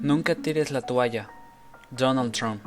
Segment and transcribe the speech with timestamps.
[0.00, 1.28] Nunca tires la toalla.
[1.90, 2.62] Donald Trump.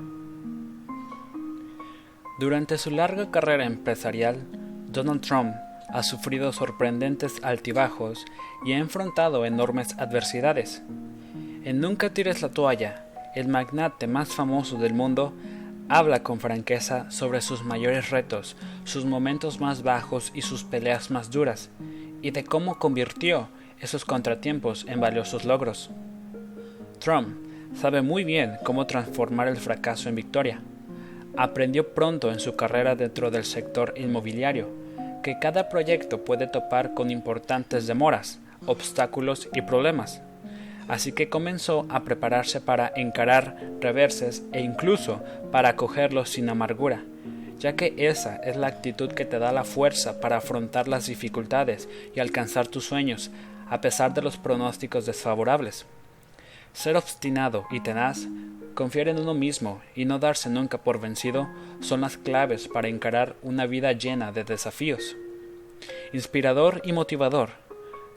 [2.40, 4.46] Durante su larga carrera empresarial,
[4.88, 5.56] Donald Trump
[5.90, 8.26] ha sufrido sorprendentes altibajos
[8.66, 10.82] y ha enfrentado enormes adversidades.
[11.64, 15.34] En Nunca tires la toalla, el magnate más famoso del mundo
[15.90, 21.32] habla con franqueza sobre sus mayores retos, sus momentos más bajos y sus peleas más
[21.32, 21.70] duras,
[22.22, 25.90] y de cómo convirtió esos contratiempos en valiosos logros.
[27.00, 27.36] Trump
[27.76, 30.62] sabe muy bien cómo transformar el fracaso en victoria.
[31.38, 34.82] Aprendió pronto en su carrera dentro del sector inmobiliario
[35.22, 40.22] que cada proyecto puede topar con importantes demoras, obstáculos y problemas.
[40.88, 47.04] Así que comenzó a prepararse para encarar reverses e incluso para acogerlos sin amargura,
[47.62, 51.88] ya que esa es la actitud que te da la fuerza para afrontar las dificultades
[52.16, 53.30] y alcanzar tus sueños,
[53.70, 55.86] a pesar de los pronósticos desfavorables.
[56.74, 58.28] Ser obstinado y tenaz,
[58.74, 61.48] confiar en uno mismo y no darse nunca por vencido
[61.82, 65.16] son las claves para encarar una vida llena de desafíos.
[66.14, 67.50] Inspirador y motivador.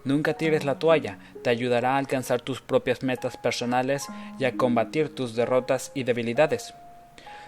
[0.05, 4.07] Nunca tires la toalla, te ayudará a alcanzar tus propias metas personales
[4.39, 6.73] y a combatir tus derrotas y debilidades.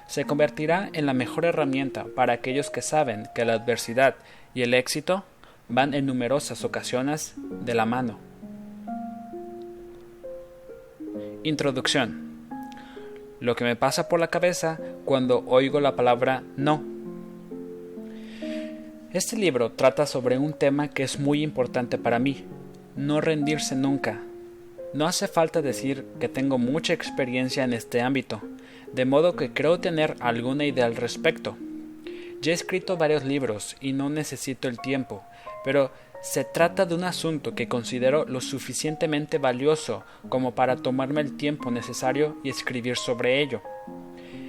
[0.06, 4.14] Se convertirá en la mejor herramienta para aquellos que saben que la adversidad
[4.54, 5.24] y el éxito
[5.68, 8.18] van en numerosas ocasiones de la mano.
[11.42, 12.26] Introducción.
[13.40, 16.82] Lo que me pasa por la cabeza cuando oigo la palabra no.
[19.12, 22.44] Este libro trata sobre un tema que es muy importante para mí,
[22.96, 24.20] no rendirse nunca.
[24.96, 28.40] No hace falta decir que tengo mucha experiencia en este ámbito,
[28.94, 31.54] de modo que creo tener alguna idea al respecto.
[32.40, 35.22] Ya he escrito varios libros y no necesito el tiempo,
[35.66, 35.90] pero
[36.22, 41.70] se trata de un asunto que considero lo suficientemente valioso como para tomarme el tiempo
[41.70, 43.60] necesario y escribir sobre ello.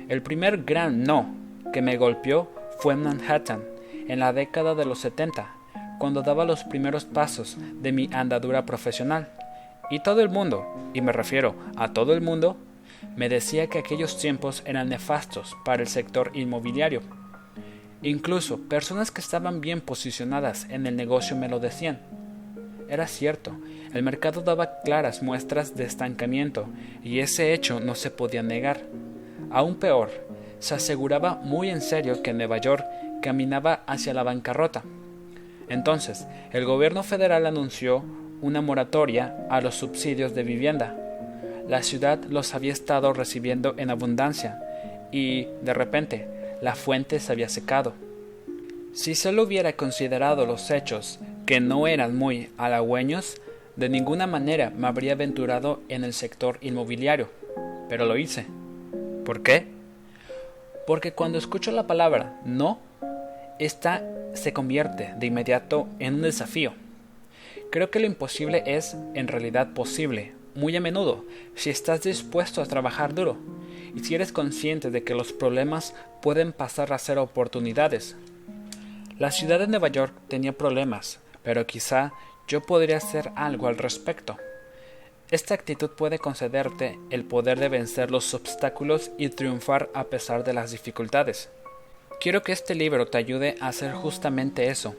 [0.08, 1.36] El primer gran no
[1.74, 3.66] que me golpeó fue en Manhattan,
[4.08, 5.54] en la década de los 70,
[6.00, 9.30] cuando daba los primeros pasos de mi andadura profesional.
[9.90, 12.58] Y todo el mundo, y me refiero a todo el mundo,
[13.16, 17.02] me decía que aquellos tiempos eran nefastos para el sector inmobiliario
[18.04, 22.00] Incluso personas que estaban bien posicionadas en el negocio me lo decían.
[22.88, 23.58] Era cierto,
[23.94, 26.68] el mercado daba claras muestras de estancamiento
[27.04, 28.82] y ese hecho no se podía negar.
[29.50, 30.12] Aún peor,
[30.60, 32.86] se aseguraba muy en serio que Nueva York
[33.22, 34.84] caminaba hacia la bancarrota.
[35.68, 38.04] Entonces, el gobierno federal anunció
[38.42, 40.96] una moratoria a los subsidios de vivienda.
[41.68, 44.60] La ciudad los había estado recibiendo en abundancia
[45.12, 46.28] y, de repente,
[46.62, 47.94] la fuente se había secado.
[48.94, 53.40] Si solo hubiera considerado los hechos, que no eran muy halagüeños,
[53.76, 57.30] de ninguna manera me habría aventurado en el sector inmobiliario,
[57.90, 58.46] pero lo hice.
[59.24, 59.66] ¿Por qué?
[60.88, 62.80] Porque cuando escucho la palabra no,
[63.60, 64.04] esta
[64.34, 66.74] se convierte de inmediato en un desafío.
[67.70, 72.66] Creo que lo imposible es en realidad posible, muy a menudo, si estás dispuesto a
[72.66, 73.38] trabajar duro
[73.94, 78.16] y si eres consciente de que los problemas pueden pasar a ser oportunidades.
[79.20, 82.14] La ciudad de Nueva York tenía problemas, pero quizá
[82.48, 84.38] yo podría hacer algo al respecto.
[85.30, 90.54] Esta actitud puede concederte el poder de vencer los obstáculos y triunfar a pesar de
[90.54, 91.50] las dificultades.
[92.22, 94.96] Quiero que este libro te ayude a hacer justamente eso.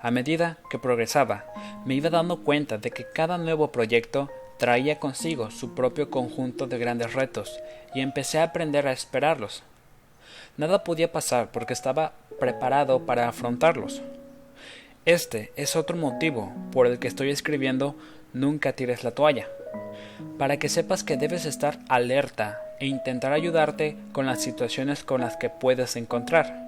[0.00, 1.44] A medida que progresaba,
[1.84, 6.78] me iba dando cuenta de que cada nuevo proyecto traía consigo su propio conjunto de
[6.78, 7.60] grandes retos
[7.94, 9.62] y empecé a aprender a esperarlos.
[10.56, 14.02] Nada podía pasar porque estaba preparado para afrontarlos.
[15.04, 17.94] Este es otro motivo por el que estoy escribiendo
[18.32, 19.48] Nunca tires la toalla,
[20.36, 25.38] para que sepas que debes estar alerta e intentar ayudarte con las situaciones con las
[25.38, 26.65] que puedes encontrar.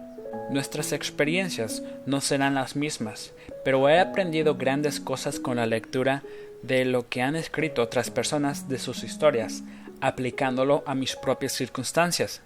[0.50, 3.32] Nuestras experiencias no serán las mismas,
[3.64, 6.22] pero he aprendido grandes cosas con la lectura
[6.62, 9.62] de lo que han escrito otras personas de sus historias,
[10.00, 12.40] aplicándolo a mis propias circunstancias.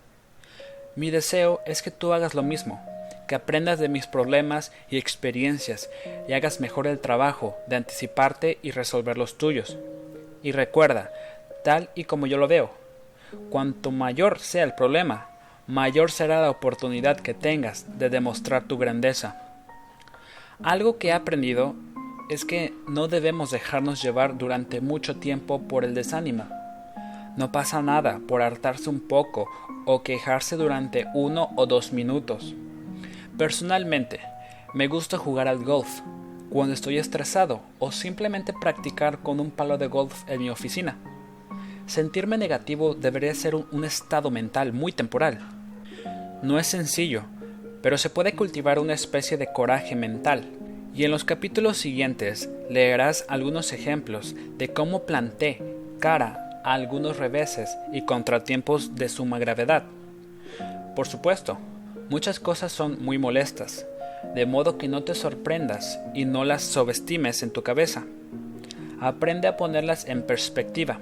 [0.97, 2.85] Mi deseo es que tú hagas lo mismo,
[3.27, 5.89] que aprendas de mis problemas y experiencias
[6.29, 9.79] y hagas mejor el trabajo de anticiparte y resolver los tuyos.
[10.43, 11.11] Y recuerda,
[11.65, 12.71] tal y como yo lo veo,
[13.49, 15.31] cuanto mayor sea el problema,
[15.67, 19.37] mayor será la oportunidad que tengas de demostrar tu grandeza.
[20.63, 21.75] Algo que he aprendido
[22.29, 26.45] es que no debemos dejarnos llevar durante mucho tiempo por el desánimo.
[27.37, 29.49] No pasa nada por hartarse un poco
[29.87, 32.55] o quejarse durante uno o dos minutos.
[33.39, 34.21] Personalmente,
[34.75, 36.01] me gusta jugar al golf.
[36.51, 40.99] cuando estoy estresado o simplemente practicar con un palo de golf en mi oficina.
[41.87, 45.39] Sentirme negativo debería ser un, estado mental muy temporal.
[46.43, 47.25] No es sencillo,
[47.83, 50.45] pero se puede cultivar una especie de coraje mental,
[50.95, 55.61] y en los capítulos siguientes leerás algunos ejemplos de cómo planté
[55.99, 59.85] cara a algunos reveses y contratiempos de suma gravedad.
[60.95, 61.59] Por supuesto,
[62.11, 63.87] muchas cosas son muy molestas,
[64.35, 68.05] de modo que no te sorprendas y no las subestimes en tu cabeza.
[69.01, 71.01] Aprende a ponerlas en perspectiva.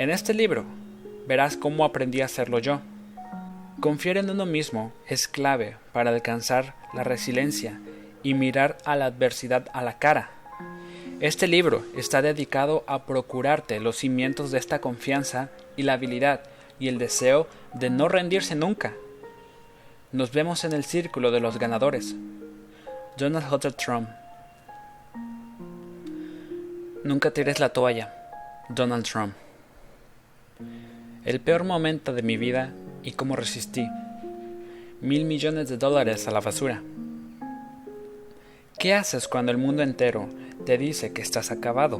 [0.00, 0.64] En este libro
[1.28, 2.80] verás cómo aprendí a hacerlo yo.
[3.80, 7.78] Confiar en uno mismo es clave para alcanzar la resiliencia
[8.22, 10.30] y mirar a la adversidad a la cara.
[11.20, 16.44] Este libro está dedicado a procurarte los cimientos de esta confianza y la habilidad
[16.78, 18.94] y el deseo de no rendirse nunca.
[20.12, 22.14] Nos vemos en el círculo de los ganadores.
[23.18, 23.70] Donald J.
[23.72, 24.08] Trump.
[27.04, 28.14] Nunca tires la toalla.
[28.70, 29.34] Donald Trump.
[31.22, 32.72] El peor momento de mi vida
[33.02, 33.86] y cómo resistí.
[35.02, 36.82] Mil millones de dólares a la basura.
[38.78, 40.30] ¿Qué haces cuando el mundo entero
[40.64, 41.98] te dice que estás acabado?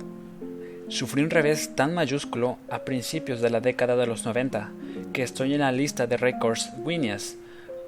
[0.88, 4.70] Sufrí un revés tan mayúsculo a principios de la década de los 90
[5.12, 7.36] que estoy en la lista de récords Guinness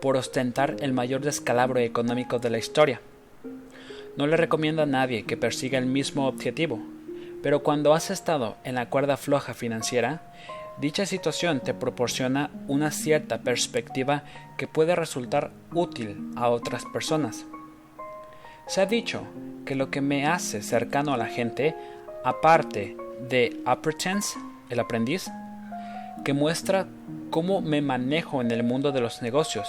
[0.02, 3.00] por ostentar el mayor descalabro económico de la historia.
[4.18, 6.78] No le recomiendo a nadie que persiga el mismo objetivo,
[7.42, 10.31] pero cuando has estado en la cuerda floja financiera,
[10.78, 14.24] dicha situación te proporciona una cierta perspectiva
[14.56, 17.44] que puede resultar útil a otras personas.
[18.66, 19.22] Se ha dicho
[19.64, 21.74] que lo que me hace cercano a la gente,
[22.24, 22.96] aparte
[23.28, 24.38] de Apprentice,
[24.70, 25.30] el aprendiz,
[26.24, 26.86] que muestra
[27.30, 29.68] cómo me manejo en el mundo de los negocios,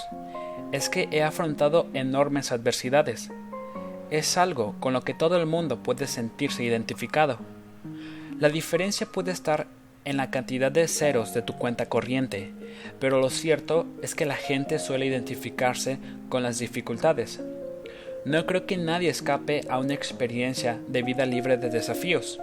[0.71, 3.31] es que he afrontado enormes adversidades,
[4.09, 7.37] es algo con lo que todo el mundo puede sentirse identificado.
[8.39, 9.67] La diferencia puede estar
[10.05, 12.51] en la cantidad de ceros de tu cuenta corriente,
[12.99, 15.97] pero lo cierto es que la gente suele identificarse
[16.29, 17.41] con las dificultades.
[18.25, 22.39] No creo que nadie escape a una experiencia de vida libre de desafíos,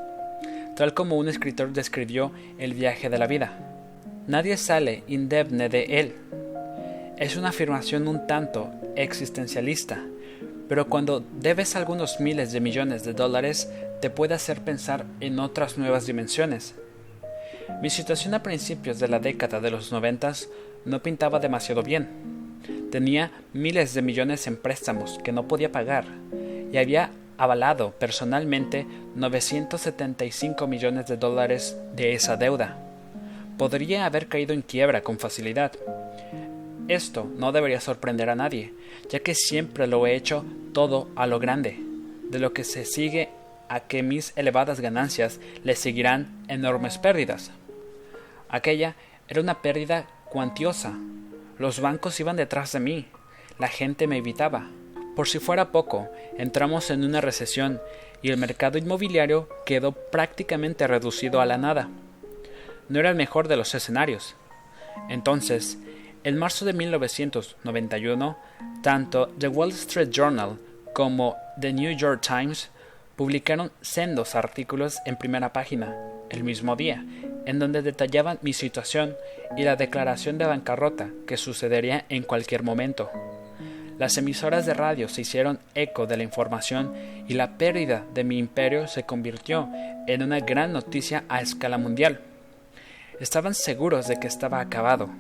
[0.77, 3.53] tal como un escritor describió el viaje de la vida.
[4.27, 6.15] Nadie sale indemne de él.
[7.19, 10.05] Es una afirmación un tanto existencialista,
[10.69, 13.69] pero cuando debes algunos miles de millones de dólares
[14.01, 16.75] te puede hacer pensar en otras nuevas dimensiones.
[17.83, 20.49] Mi situación a principios de la década de los noventas
[20.85, 22.09] no pintaba demasiado bien.
[22.91, 26.05] Tenía miles de millones en préstamos que no podía pagar
[26.73, 32.77] y había avalado personalmente 975 millones de dólares de esa deuda.
[33.57, 35.73] Podría haber caído en quiebra con facilidad,
[36.91, 38.75] esto no debería sorprender a nadie,
[39.09, 41.79] ya que siempre lo he hecho todo a lo grande,
[42.29, 43.29] de lo que se sigue
[43.71, 47.53] a que mis elevadas ganancias le seguirán enormes pérdidas.
[48.49, 48.97] Aquella
[49.29, 50.93] era una pérdida cuantiosa.
[51.57, 53.07] Los bancos iban detrás de mí,
[53.61, 54.69] la gente me evitaba.
[55.15, 57.81] Por si fuera poco, entramos en una recesión
[58.23, 61.89] y el mercado inmobiliario quedó prácticamente reducido a la nada.
[62.89, 64.35] No era el mejor de los escenarios.
[65.09, 65.79] Entonces,
[66.25, 68.37] en marzo de 1991,
[68.83, 70.59] tanto The Wall Street Journal
[70.93, 72.69] como The New York Times
[73.21, 75.95] publicaron sendos artículos en primera página
[76.31, 77.05] el mismo día,
[77.45, 79.15] en donde detallaban mi situación
[79.59, 83.11] y la declaración de bancarrota que sucedería en cualquier momento.
[83.99, 86.95] Las emisoras de radio se hicieron eco de la información
[87.29, 89.69] y la pérdida de mi imperio se convirtió
[90.07, 92.23] en una gran noticia a escala mundial.
[93.21, 95.11] Estaban seguros de que estaba acabado,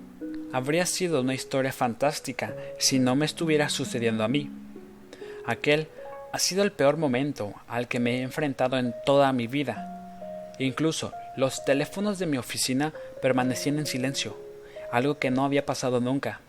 [0.54, 4.50] habría sido una historia fantástica si no me estuviera sucediendo a mí.
[5.45, 5.88] Aquel
[6.33, 10.55] ha sido el peor momento al que me he enfrentado en toda mi vida.
[10.59, 14.37] Incluso los teléfonos de mi oficina permanecían en silencio,
[14.93, 16.41] algo que no había pasado nunca.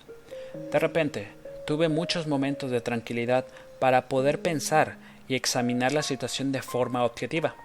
[0.71, 1.29] De repente,
[1.65, 3.45] tuve muchos momentos de tranquilidad
[3.79, 4.97] para poder pensar
[5.27, 7.55] y examinar la situación de forma objetiva.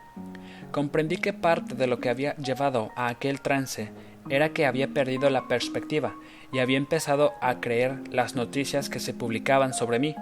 [0.70, 3.90] Comprendí que parte de lo que había llevado a aquel trance
[4.28, 6.14] era que había perdido la perspectiva
[6.52, 10.14] y había empezado a creer las noticias que se publicaban sobre mí,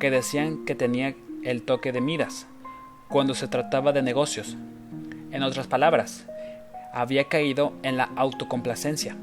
[0.00, 1.14] que decían que tenía
[1.46, 2.46] el toque de Midas,
[3.08, 4.56] cuando se trataba de negocios.
[5.30, 6.26] En otras palabras,
[6.92, 9.16] había caído en la autocomplacencia.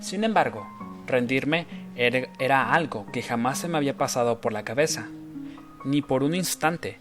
[0.00, 0.66] Sin embargo,
[1.06, 5.06] rendirme era, algo que jamás se me había pasado por la cabeza,
[5.84, 6.98] ni por un instante,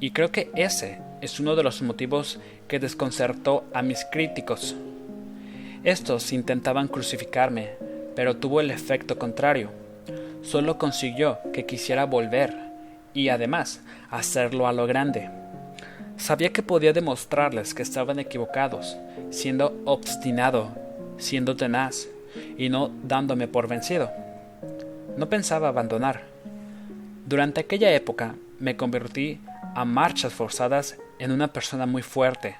[0.00, 4.74] y creo que ese es uno de los motivos que desconcertó a mis críticos.
[5.84, 7.72] Estos intentaban crucificarme,
[8.16, 9.70] pero tuvo el efecto contrario.
[10.42, 12.63] Solo consiguió que quisiera volver
[13.14, 13.80] y además
[14.10, 15.30] hacerlo a lo grande.
[16.16, 18.96] Sabía que podía demostrarles que estaban equivocados,
[19.30, 20.68] siendo obstinado,
[21.16, 22.08] siendo tenaz
[22.58, 24.10] y no dándome por vencido.
[25.16, 26.22] No pensaba abandonar.
[27.26, 29.40] Durante aquella época me convertí
[29.74, 32.56] a marchas forzadas en una persona muy fuerte.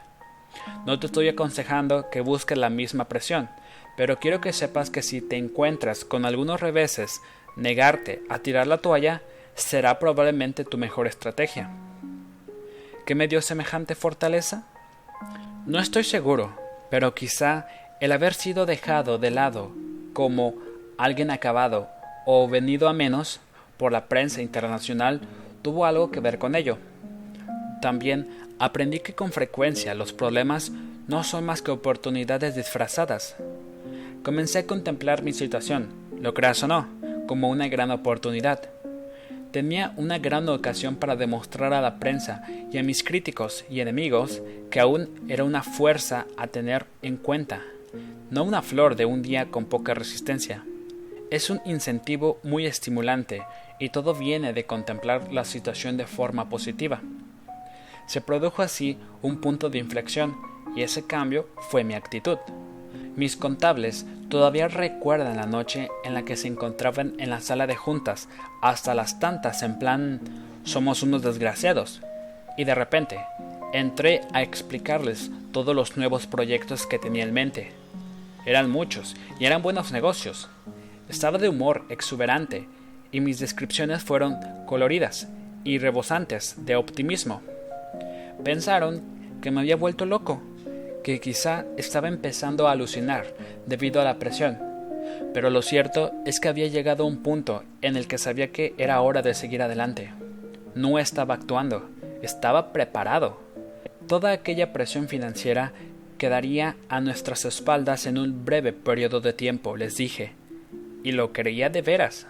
[0.87, 3.49] No te estoy aconsejando que busques la misma presión,
[3.97, 7.21] pero quiero que sepas que si te encuentras con algunos reveses,
[7.57, 9.23] negarte a tirar la toalla
[9.55, 11.71] será probablemente tu mejor estrategia.
[13.07, 14.67] ¿Qué me dio semejante fortaleza?
[15.67, 16.53] No estoy seguro,
[16.91, 17.67] pero quizá
[18.01, 19.73] el haber sido dejado de lado
[20.13, 20.55] como
[20.99, 21.89] alguien acabado
[22.27, 23.41] o venido a menos
[23.77, 25.21] por la prensa internacional
[25.63, 26.79] tuvo algo que ver con ello.
[27.81, 30.73] También aprendí que con frecuencia los problemas
[31.09, 33.37] no son más que oportunidades disfrazadas.
[34.23, 35.89] Comencé a contemplar mi situación,
[36.21, 36.87] lo creas o no,
[37.27, 38.74] como una gran oportunidad.
[39.55, 42.43] Tenía una gran ocasión para demostrar a la prensa
[42.73, 47.63] y a mis críticos y enemigos que aún era una fuerza a tener en cuenta,
[48.33, 50.65] no una flor de un día con poca resistencia.
[51.31, 53.45] Es un incentivo muy estimulante
[53.79, 57.01] y todo viene de contemplar la situación de forma positiva.
[58.09, 60.35] Se produjo así un punto de inflexión
[60.75, 62.39] y ese cambio fue mi actitud.
[63.17, 67.77] Mis contables todavía recuerdan la noche en la que se encontraban en la sala de
[67.77, 68.29] juntas
[68.61, 70.21] hasta las tantas en plan
[70.65, 72.01] somos unos desgraciados.
[72.57, 73.21] Y de repente
[73.73, 77.73] entré a explicarles todos los nuevos proyectos que tenía en mente.
[78.47, 80.49] Eran muchos y eran buenos negocios.
[81.09, 82.67] Estaba de humor exuberante
[83.13, 85.29] y mis descripciones fueron coloridas
[85.63, 87.43] y rebosantes de optimismo.
[88.43, 89.03] Pensaron
[89.41, 90.43] que me había vuelto loco
[91.05, 93.27] que quizá estaba empezando a alucinar
[93.67, 94.59] debido a la presión,
[95.33, 98.75] pero lo cierto es que había llegado a un punto en el que sabía que
[98.79, 100.11] era hora de seguir adelante.
[100.75, 101.89] No estaba actuando,
[102.23, 103.39] estaba preparado.
[104.09, 105.73] Toda aquella presión financiera
[106.19, 110.33] quedaría a nuestras espaldas en un breve periodo de tiempo, les dije,
[111.03, 112.27] y lo creía de veras.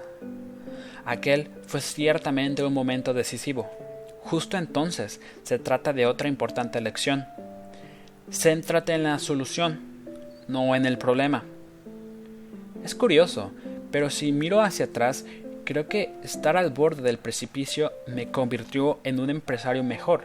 [1.05, 3.71] Aquel fue ciertamente un momento decisivo.
[4.23, 7.27] Justo entonces se trata de otra importante lección.
[8.31, 9.81] Céntrate en la solución,
[10.49, 11.45] no en el problema.
[12.83, 13.53] Es curioso,
[13.91, 15.27] pero si miro hacia atrás,
[15.65, 20.25] creo que estar al borde del precipicio me convirtió en un empresario mejor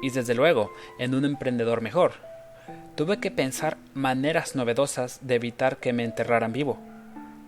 [0.00, 2.12] y desde luego en un emprendedor mejor.
[2.94, 6.78] Tuve que pensar maneras novedosas de evitar que me enterraran vivo.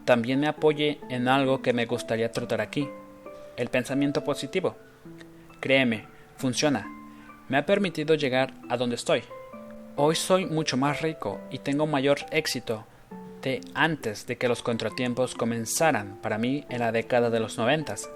[0.04, 2.88] También me apoyé en algo que me gustaría tratar aquí,
[3.56, 4.76] el pensamiento positivo.
[5.60, 6.04] Créeme,
[6.36, 6.86] funciona.
[7.48, 9.22] Me ha permitido llegar a donde estoy.
[9.96, 12.84] Hoy soy mucho más rico y tengo mayor éxito
[13.42, 18.10] de antes de que los contratiempos comenzaran para mí en la década de los noventas.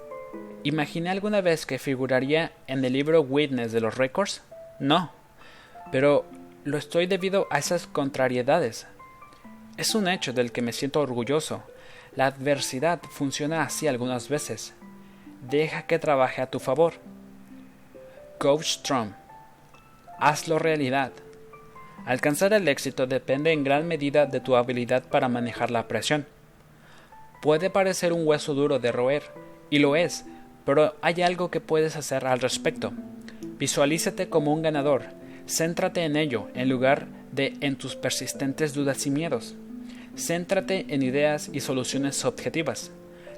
[0.63, 4.41] ¿Imaginé alguna vez que figuraría en el libro Witness de los récords?
[4.81, 5.13] No,
[5.89, 6.25] pero
[6.65, 8.85] lo estoy debido a esas contrariedades.
[9.77, 11.63] Es un hecho del que me siento orgulloso.
[12.13, 14.73] La adversidad funciona así algunas veces.
[15.49, 16.95] Deja que trabaje a tu favor.
[18.37, 19.13] Coach Trump.
[20.19, 21.13] Hazlo realidad.
[22.05, 26.25] Alcanzar el éxito depende en gran medida de tu habilidad para manejar la presión.
[27.41, 29.23] Puede parecer un hueso duro de roer,
[29.69, 30.25] y lo es,
[30.65, 32.91] pero hay algo que puedes hacer al respecto.
[33.57, 35.03] Visualízate como un ganador,
[35.47, 39.55] céntrate en ello en lugar de en tus persistentes dudas y miedos.
[40.17, 42.91] Céntrate en ideas y soluciones objetivas.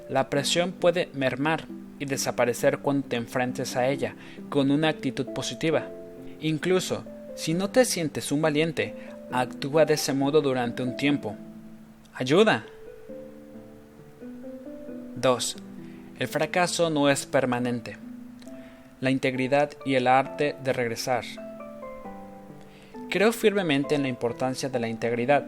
[0.08, 1.66] La presión puede mermar
[1.98, 4.16] y desaparecer cuando te enfrentes a ella
[4.48, 5.88] con una actitud positiva.
[6.40, 8.94] Incluso si no te sientes un valiente,
[9.30, 11.36] actúa de ese modo durante un tiempo.
[12.14, 12.66] Ayuda.
[15.16, 15.56] 2.
[16.18, 17.96] El fracaso no es permanente.
[19.00, 21.24] La integridad y el arte de regresar.
[23.08, 25.44] Creo firmemente en la importancia de la integridad.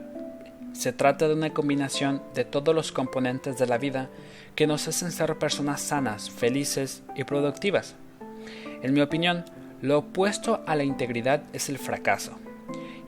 [0.72, 4.08] Se trata de una combinación de todos los componentes de la vida
[4.54, 7.94] que nos hacen ser personas sanas, felices y productivas.
[8.82, 9.44] En mi opinión,
[9.84, 12.38] lo opuesto a la integridad es el fracaso,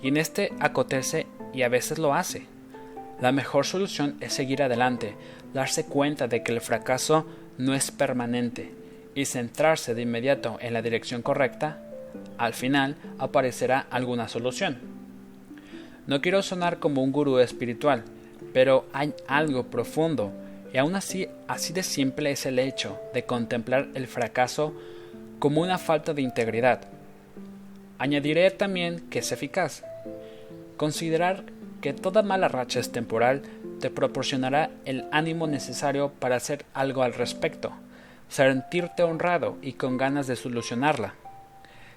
[0.03, 2.45] y en este acontece y a veces lo hace.
[3.19, 5.15] La mejor solución es seguir adelante,
[5.55, 7.25] darse cuenta de que el fracaso
[7.57, 8.75] no es permanente
[9.15, 11.81] y centrarse de inmediato en la dirección correcta,
[12.37, 14.77] al final aparecerá alguna solución.
[16.07, 18.05] No quiero sonar como un gurú espiritual,
[18.53, 20.31] pero hay algo profundo
[20.75, 24.75] y aún así así de simple es el hecho de contemplar el fracaso
[25.39, 26.83] como una falta de integridad.
[27.99, 29.83] Añadiré también que es eficaz.
[30.77, 31.45] Considerar
[31.81, 33.43] que toda mala racha es temporal
[33.81, 37.73] te proporcionará el ánimo necesario para hacer algo al respecto.
[38.29, 41.15] sentirte honrado y con ganas de solucionarla.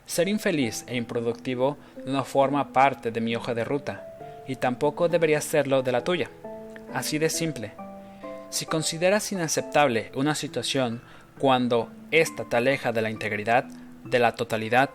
[0.05, 4.05] Ser infeliz e improductivo no forma parte de mi hoja de ruta,
[4.47, 6.29] y tampoco debería serlo de la tuya.
[6.93, 7.71] Así de simple.
[8.49, 11.01] Si consideras inaceptable una situación
[11.39, 13.65] cuando ésta te aleja de la integridad,
[14.03, 14.89] de la totalidad,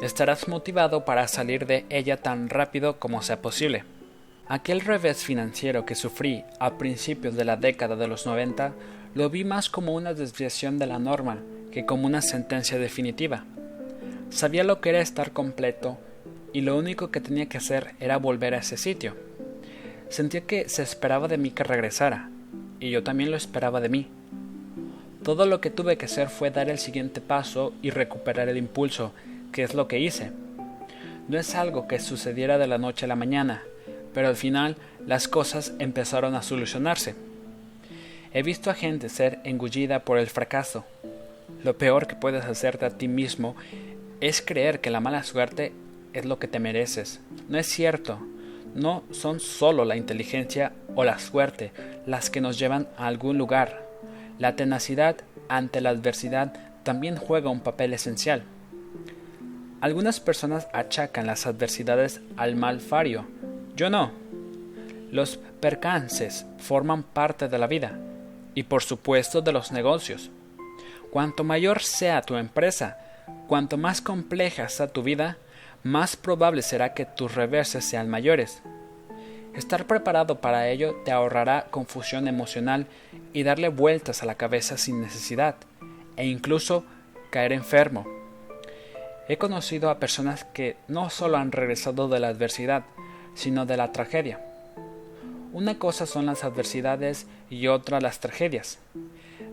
[0.00, 3.84] estarás motivado para salir de ella tan rápido como sea posible.
[4.46, 8.72] Aquel revés financiero que sufrí a principios de la década de los 90
[9.14, 11.38] lo vi más como una desviación de la norma
[11.72, 13.44] que como una sentencia definitiva.
[14.30, 15.98] Sabía lo que era estar completo
[16.52, 19.16] y lo único que tenía que hacer era volver a ese sitio.
[20.08, 22.30] Sentía que se esperaba de mí que regresara,
[22.80, 24.08] y yo también lo esperaba de mí.
[25.22, 29.12] Todo lo que tuve que hacer fue dar el siguiente paso y recuperar el impulso,
[29.52, 30.30] que es lo que hice.
[31.28, 33.62] No es algo que sucediera de la noche a la mañana,
[34.14, 37.14] pero al final las cosas empezaron a solucionarse.
[38.32, 40.84] He visto a gente ser engullida por el fracaso.
[41.64, 43.56] Lo peor que puedes hacerte a ti mismo
[44.20, 45.72] es creer que la mala suerte
[46.12, 47.20] es lo que te mereces.
[47.48, 48.18] No es cierto.
[48.74, 51.72] No son solo la inteligencia o la suerte
[52.06, 53.87] las que nos llevan a algún lugar.
[54.38, 55.16] La tenacidad
[55.48, 56.52] ante la adversidad
[56.84, 58.44] también juega un papel esencial.
[59.80, 63.26] Algunas personas achacan las adversidades al mal fario.
[63.76, 64.10] Yo no.
[65.10, 67.98] Los percances forman parte de la vida
[68.54, 70.30] y por supuesto de los negocios.
[71.10, 72.98] Cuanto mayor sea tu empresa,
[73.46, 75.38] cuanto más compleja sea tu vida,
[75.82, 78.62] más probable será que tus reverses sean mayores.
[79.58, 82.86] Estar preparado para ello te ahorrará confusión emocional
[83.32, 85.56] y darle vueltas a la cabeza sin necesidad,
[86.16, 86.84] e incluso
[87.30, 88.06] caer enfermo.
[89.28, 92.84] He conocido a personas que no solo han regresado de la adversidad,
[93.34, 94.40] sino de la tragedia.
[95.52, 98.78] Una cosa son las adversidades y otra las tragedias.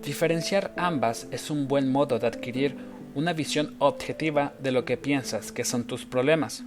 [0.03, 2.75] Diferenciar ambas es un buen modo de adquirir
[3.15, 6.63] una visión objetiva de lo que piensas que son tus problemas.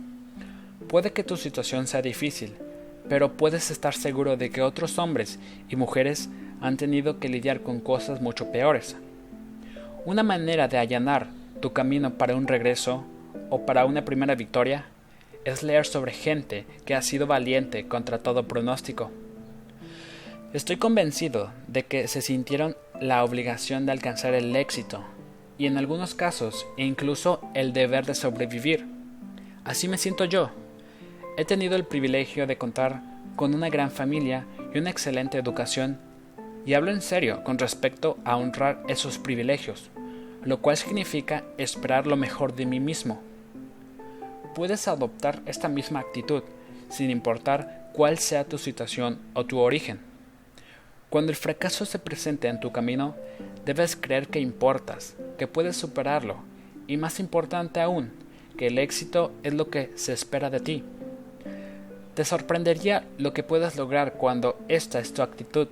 [0.88, 2.57] Puede que tu situación sea difícil,
[3.09, 6.29] pero puedes estar seguro de que otros hombres y mujeres
[6.61, 8.97] han tenido que lidiar con cosas mucho peores.
[10.05, 11.29] Una manera de allanar
[11.61, 13.05] tu camino para un regreso
[13.51, 14.87] o para una primera victoria
[15.44, 19.11] es leer sobre gente que ha sido valiente contra todo pronóstico.
[20.53, 25.05] Estoy convencido de que se sintieron la obligación de alcanzar el éxito
[25.59, 28.87] y en algunos casos incluso el deber de sobrevivir.
[29.64, 30.51] Así me siento yo.
[31.38, 33.01] He tenido el privilegio de contar
[33.37, 35.96] con una gran familia y una excelente educación,
[36.66, 39.88] y hablo en serio con respecto a honrar esos privilegios,
[40.42, 43.22] lo cual significa esperar lo mejor de mí mismo.
[44.57, 46.42] Puedes adoptar esta misma actitud,
[46.88, 50.01] sin importar cuál sea tu situación o tu origen.
[51.09, 53.14] Cuando el fracaso se presente en tu camino,
[53.64, 56.38] debes creer que importas, que puedes superarlo,
[56.88, 58.11] y más importante aún,
[58.57, 60.85] que el éxito es lo que se espera de ti.
[62.18, 65.68] Te sorprendería lo que puedas lograr cuando esta es tu actitud.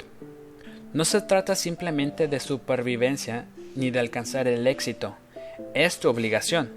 [0.92, 5.16] No se trata simplemente de supervivencia ni de alcanzar el éxito,
[5.74, 6.70] es tu obligación.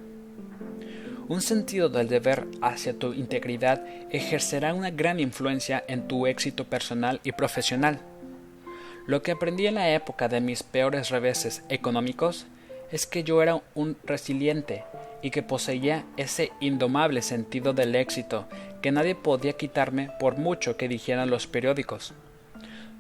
[1.28, 7.20] Un sentido del deber hacia tu integridad ejercerá una gran influencia en tu éxito personal
[7.24, 8.00] y profesional.
[9.06, 12.48] Lo que aprendí en la época de mis peores reveses económicos
[12.92, 14.84] es que yo era un resiliente
[15.22, 18.48] y que poseía ese indomable sentido del éxito
[18.82, 22.14] que nadie podía quitarme por mucho que dijeran los periódicos.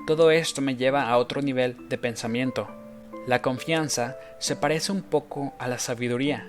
[0.07, 2.67] Todo esto me lleva a otro nivel de pensamiento.
[3.27, 6.47] La confianza se parece un poco a la sabiduría.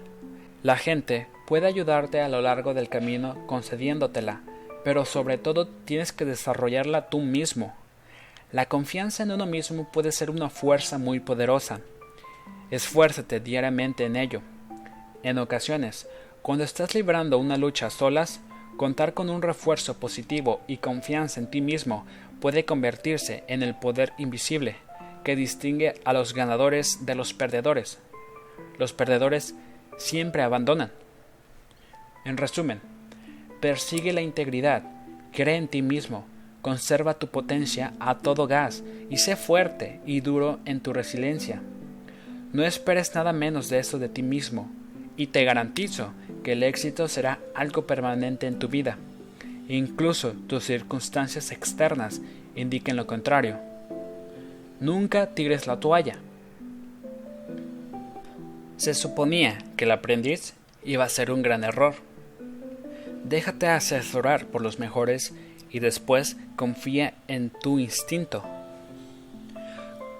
[0.62, 4.40] La gente puede ayudarte a lo largo del camino concediéndotela,
[4.84, 7.74] pero sobre todo tienes que desarrollarla tú mismo
[8.52, 11.80] la confianza en uno mismo puede ser una fuerza muy poderosa.
[12.72, 14.42] Esfuérzate diariamente en ello.
[15.22, 16.08] En ocasiones,
[16.42, 18.40] cuando estás librando una lucha a solas,
[18.80, 22.06] contar con un refuerzo positivo y confianza en ti mismo
[22.40, 24.74] puede convertirse en el poder invisible
[25.22, 27.98] que distingue a los ganadores de los perdedores.
[28.78, 29.54] Los perdedores
[29.98, 30.90] siempre abandonan.
[32.24, 32.80] En resumen,
[33.60, 34.82] persigue la integridad,
[35.30, 36.24] cree en ti mismo,
[36.62, 41.60] Conserva tu potencia a todo gas y sé fuerte y duro en tu resiliencia.
[42.54, 44.70] No esperes nada menos de eso de ti mismo
[45.20, 48.96] y te garantizo que el éxito será algo permanente en tu vida.
[49.68, 52.22] Incluso tus circunstancias externas
[52.56, 53.58] indiquen lo contrario.
[54.80, 56.16] Nunca tires la toalla.
[58.78, 60.54] Se suponía que el aprendiz
[60.84, 61.96] iba a ser un gran error.
[63.22, 65.34] Déjate asesorar por los mejores
[65.70, 68.42] y después confía en tu instinto.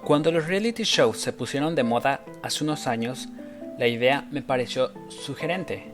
[0.05, 3.31] Cuando los reality shows se pusieron de moda hace unos años,
[3.81, 5.85] la idea me pareció sugerente,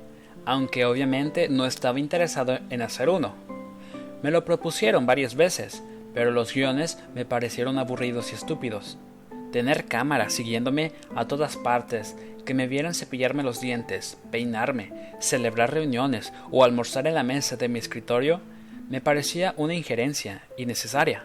[0.44, 3.37] aunque obviamente no estaba interesado en hacer uno.
[4.25, 8.99] Me lo propusieron varias veces, pero los guiones me parecieron aburridos y estúpidos.
[9.53, 16.33] Tener cámaras siguiéndome a todas partes, que me vieran cepillarme los dientes, peinarme, celebrar reuniones
[16.51, 18.40] o almorzar en la mesa de mi escritorio,
[18.90, 21.25] me parecía una injerencia innecesaria.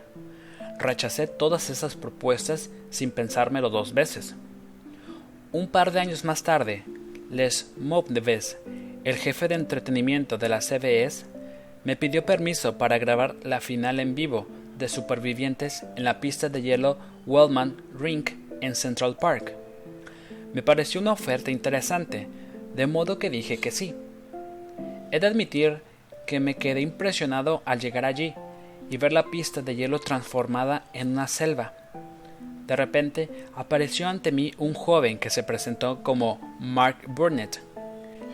[0.78, 4.36] Rechacé todas esas propuestas sin pensármelo dos veces.
[5.54, 6.86] Un par de años más tarde,
[7.30, 8.58] Les Moubneves,
[9.04, 11.26] el jefe de entretenimiento de la CBS,
[11.84, 16.62] me pidió permiso para grabar la final en vivo de Supervivientes en la pista de
[16.62, 19.54] hielo Wellman Rink en Central Park.
[20.54, 22.30] Me pareció una oferta interesante,
[22.74, 23.94] de modo que dije que sí.
[25.12, 25.82] He de admitir
[26.28, 28.34] que me quedé impresionado al llegar allí
[28.90, 31.74] y ver la pista de hielo transformada en una selva.
[32.72, 37.60] De repente apareció ante mí un joven que se presentó como Mark Burnett.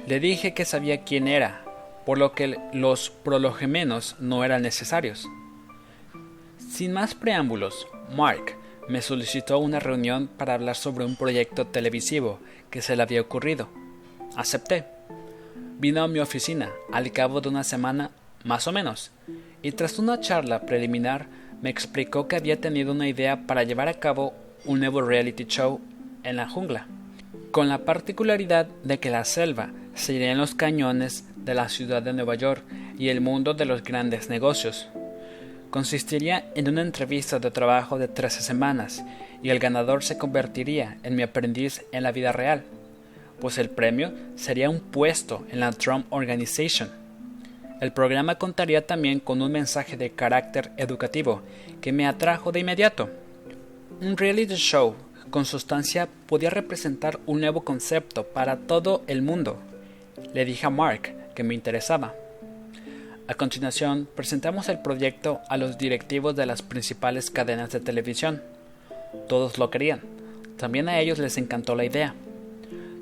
[0.06, 1.66] Le dije que sabía quién era,
[2.06, 5.28] por lo que los prologemenos no eran necesarios.
[6.60, 8.56] Sin más preámbulos, Mark
[8.88, 13.70] me solicitó una reunión para hablar sobre un proyecto televisivo que se le había ocurrido.
[14.36, 14.86] Acepté.
[15.80, 18.12] Vino a mi oficina al cabo de una semana,
[18.44, 19.10] más o menos,
[19.64, 21.26] y tras una charla preliminar
[21.62, 24.34] me explicó que había tenido una idea para llevar a cabo
[24.66, 25.80] un nuevo reality show
[26.24, 26.88] en la jungla,
[27.52, 32.14] con la particularidad de que la selva sería en los cañones de la ciudad de
[32.14, 32.64] Nueva York
[32.98, 34.88] y el mundo de los grandes negocios.
[35.70, 39.04] Consistiría en una entrevista de trabajo de 13 semanas
[39.42, 42.64] y el ganador se convertiría en mi aprendiz en la vida real,
[43.40, 47.07] pues el premio sería un puesto en la Trump Organization
[47.80, 51.42] el programa contaría también con un mensaje de carácter educativo
[51.80, 53.10] que me atrajo de inmediato.
[54.02, 54.96] Un reality show
[55.30, 59.58] con sustancia podía representar un nuevo concepto para todo el mundo.
[60.34, 62.16] Le dije a Mark que me interesaba.
[63.28, 68.42] A continuación, presentamos el proyecto a los directivos de las principales cadenas de televisión.
[69.28, 70.02] Todos lo querían.
[70.58, 72.16] También a ellos les encantó la idea.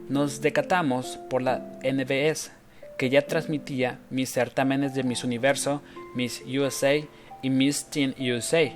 [0.10, 2.52] Nos decatamos por la NBS,
[2.98, 5.82] que ya transmitía mis certámenes de Miss Universo,
[6.16, 6.96] Miss USA
[7.42, 8.72] y Miss Teen USA.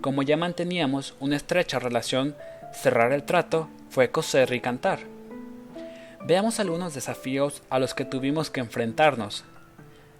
[0.00, 2.36] Como ya manteníamos una estrecha relación,
[2.72, 5.00] cerrar el trato fue coser y cantar.
[6.26, 9.44] Veamos algunos desafíos a los que tuvimos que enfrentarnos.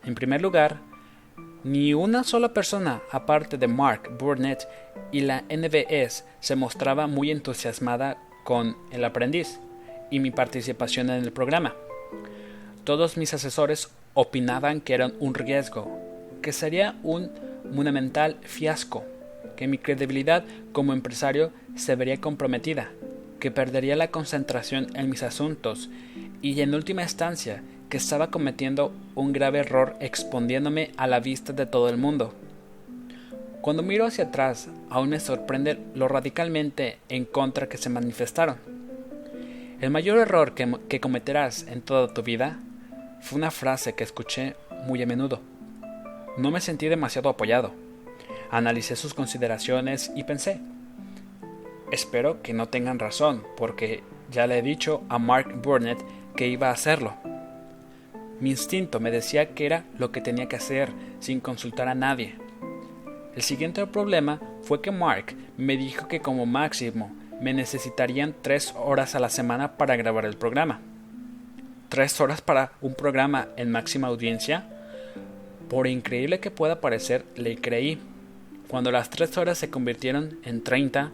[0.05, 0.81] En primer lugar,
[1.65, 4.69] ni una sola persona, aparte de Mark Burnett
[5.13, 9.61] y la NBS, se mostraba muy entusiasmada con El aprendiz
[10.11, 11.75] y mi participación en el programa.
[12.85, 15.89] Todos mis asesores opinaban que era un riesgo,
[16.43, 17.31] que sería un
[17.73, 19.05] monumental fiasco,
[19.57, 22.91] que mi credibilidad como empresario se vería comprometida,
[23.41, 25.89] que perdería la concentración en mis asuntos
[26.43, 31.65] y en última instancia que estaba cometiendo un grave error exponiéndome a la vista de
[31.65, 32.35] todo el mundo.
[33.63, 38.57] Cuando miro hacia atrás, aún me sorprende lo radicalmente en contra que se manifestaron.
[39.81, 42.59] El mayor error que, que cometerás en toda tu vida
[43.25, 44.55] fue una frase que escuché
[44.87, 45.41] muy a menudo.
[46.37, 47.73] No me sentí demasiado apoyado.
[48.51, 50.61] Analicé sus consideraciones y pensé,
[51.91, 56.05] espero que no tengan razón, porque ya le he dicho a Mark Burnett
[56.37, 57.15] que iba a hacerlo.
[58.41, 62.35] Mi instinto me decía que era lo que tenía que hacer sin consultar a nadie.
[63.35, 67.11] El siguiente problema fue que Mark me dijo que como máximo
[67.41, 70.83] me necesitarían tres horas a la semana para grabar el programa
[71.95, 74.65] tres horas para un programa en máxima audiencia?
[75.71, 78.01] Por increíble que pueda parecer, le creí.
[78.67, 81.13] Cuando las tres horas se convirtieron en treinta,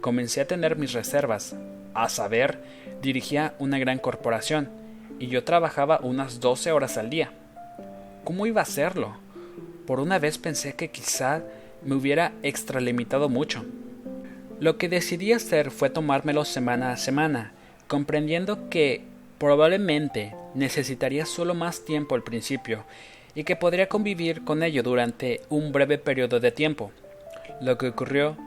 [0.00, 1.54] comencé a tener mis reservas.
[1.92, 2.58] A saber,
[3.02, 4.70] dirigía una gran corporación
[5.18, 7.30] y yo trabajaba unas doce horas al día.
[8.24, 9.18] ¿Cómo iba a hacerlo?
[9.86, 11.42] Por una vez pensé que quizá
[11.82, 13.62] me hubiera extralimitado mucho.
[14.58, 17.52] Lo que decidí hacer fue tomármelo semana a semana,
[17.88, 19.12] comprendiendo que
[19.44, 22.86] Probablemente necesitaría solo más tiempo al principio
[23.34, 26.92] y que podría convivir con ello durante un breve periodo de tiempo.
[27.60, 28.38] Lo que ocurrió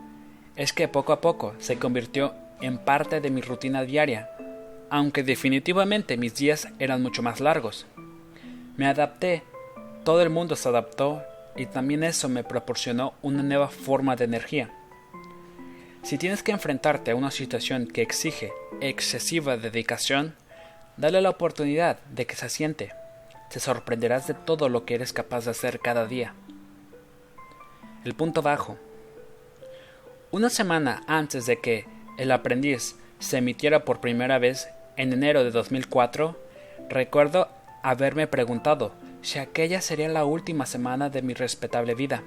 [0.55, 4.31] es que poco a poco se convirtió en parte de mi rutina diaria,
[4.89, 7.85] aunque definitivamente mis días eran mucho más largos.
[8.75, 9.43] Me adapté,
[10.03, 11.21] todo el mundo se adaptó
[11.55, 14.71] y también eso me proporcionó una nueva forma de energía.
[16.01, 20.33] Si tienes que enfrentarte a una situación que exige excesiva dedicación,
[20.97, 22.91] Dale la oportunidad de que se asiente.
[23.51, 26.33] Te sorprenderás de todo lo que eres capaz de hacer cada día.
[28.03, 28.77] El punto bajo.
[30.31, 31.85] Una semana antes de que
[32.17, 36.35] El aprendiz se emitiera por primera vez en enero de 2004,
[36.89, 37.47] recuerdo
[37.83, 42.23] haberme preguntado si aquella sería la última semana de mi respetable vida.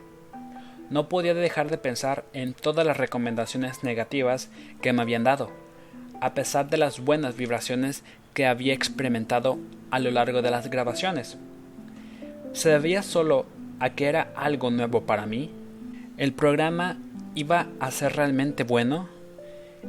[0.91, 4.49] No podía dejar de pensar en todas las recomendaciones negativas
[4.81, 5.51] que me habían dado,
[6.21, 8.05] a pesar de las buenas vibraciones
[8.35, 9.59] que había experimentado
[9.91, 11.37] a lo largo de las grabaciones.
[12.53, 13.47] ¿Se debía solo
[13.79, 15.51] a que era algo nuevo para mí?
[16.17, 16.99] ¿El programa
[17.35, 19.09] iba a ser realmente bueno?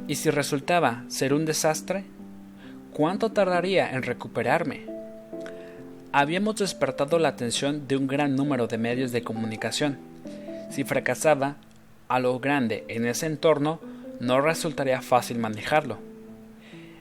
[0.08, 2.04] ¿Y si resultaba ser un desastre?
[2.92, 4.86] ¿Cuánto tardaría en recuperarme?
[6.12, 9.98] Habíamos despertado la atención de un gran número de medios de comunicación.
[10.70, 11.56] Si fracasaba
[12.08, 13.80] a lo grande en ese entorno,
[14.20, 16.11] no resultaría fácil manejarlo.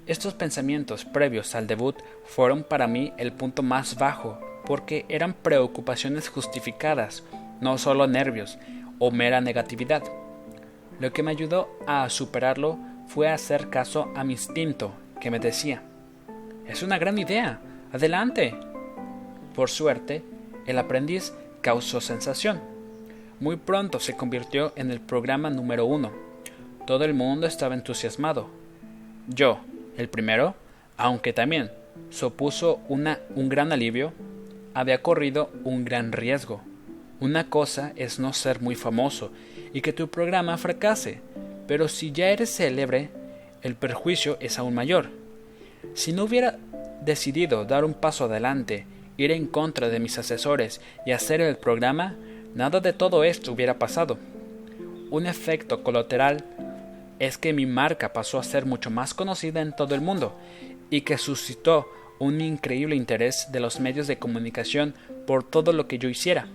[0.07, 6.27] Estos pensamientos previos al debut fueron para mí el punto más bajo, porque eran preocupaciones
[6.27, 7.23] justificadas,
[7.59, 8.57] no solo nervios
[8.97, 10.03] o mera negatividad.
[10.99, 15.83] Lo que me ayudó a superarlo fue hacer caso a mi instinto, que me decía,
[16.67, 17.59] es una gran idea,
[17.91, 18.55] adelante.
[19.53, 20.23] Por suerte,
[20.65, 22.59] el aprendiz causó sensación.
[23.39, 26.11] Muy pronto se convirtió en el programa número uno.
[26.87, 28.47] Todo el mundo estaba entusiasmado.
[29.27, 29.59] Yo,
[29.97, 30.55] el primero,
[30.97, 31.71] aunque también
[32.09, 34.13] supuso una, un gran alivio,
[34.73, 36.61] había corrido un gran riesgo.
[37.19, 39.31] Una cosa es no ser muy famoso
[39.73, 41.21] y que tu programa fracase,
[41.67, 43.09] pero si ya eres célebre,
[43.61, 45.09] el perjuicio es aún mayor.
[45.93, 46.57] Si no hubiera
[47.03, 48.85] decidido dar un paso adelante,
[49.17, 52.15] ir en contra de mis asesores y hacer el programa,
[52.55, 54.17] nada de todo esto hubiera pasado.
[55.09, 56.43] Un efecto colateral
[57.21, 60.35] es que mi marca pasó a ser mucho más conocida en todo el mundo
[60.89, 64.95] y que suscitó un increíble interés de los medios de comunicación
[65.27, 66.47] por todo lo que yo hiciera.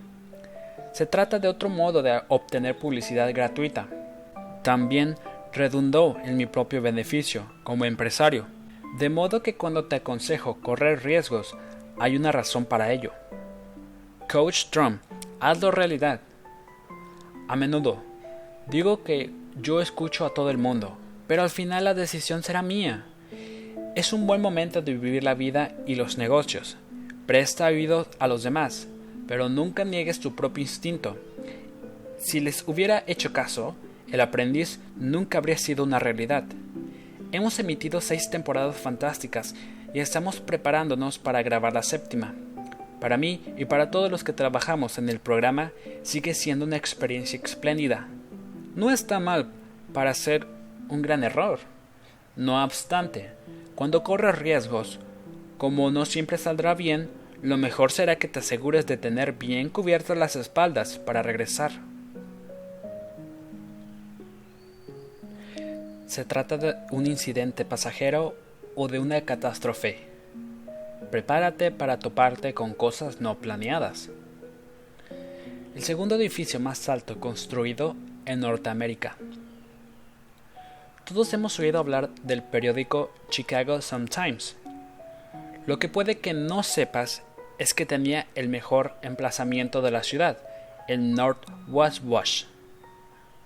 [0.93, 3.87] Se trata de otro modo de obtener publicidad gratuita.
[4.65, 5.15] También
[5.53, 8.47] redundó en mi propio beneficio como empresario,
[8.99, 11.57] de modo que cuando te aconsejo correr riesgos,
[11.97, 13.13] hay una razón para ello.
[14.29, 15.01] Coach Trump,
[15.39, 16.21] hazlo realidad.
[17.47, 18.03] A menudo
[18.69, 23.07] digo que yo escucho a todo el mundo, pero al final la decisión será mía.
[23.95, 26.77] Es un buen momento de vivir la vida y los negocios.
[27.27, 28.87] Presta oído a los demás,
[29.27, 31.17] pero nunca niegues tu propio instinto.
[32.19, 33.75] Si les hubiera hecho caso,
[34.13, 36.45] el aprendiz nunca habría sido una realidad.
[37.33, 39.55] Hemos emitido seis temporadas fantásticas
[39.95, 42.35] y estamos preparándonos para grabar la séptima.
[43.01, 47.41] Para mí y para todos los que trabajamos en el programa sigue siendo una experiencia
[47.43, 48.09] espléndida
[48.77, 49.47] no está mal
[49.93, 50.47] para ser
[50.89, 51.59] un gran error.
[52.37, 53.31] No obstante,
[53.75, 55.01] cuando corres riesgos,
[55.59, 57.09] como no siempre saldrá bien,
[57.43, 61.73] lo mejor será que te asegures de tener bien cubiertas las espaldas para regresar.
[66.07, 68.37] ¿Se trata de un incidente pasajero
[68.75, 69.99] o de una catástrofe?
[71.11, 74.11] Prepárate para toparte con cosas no planeadas.
[75.75, 79.17] El segundo edificio más alto construido en Norteamérica.
[81.05, 84.57] Todos hemos oído hablar del periódico Chicago Sun-Times.
[85.67, 87.23] Lo que puede que no sepas
[87.59, 90.39] es que tenía el mejor emplazamiento de la ciudad,
[90.89, 92.45] en North Wabash.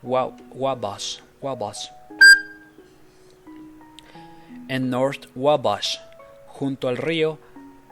[0.03, 1.91] Wabash, Wabash.
[4.69, 5.99] En North Wabash,
[6.49, 7.39] junto al río,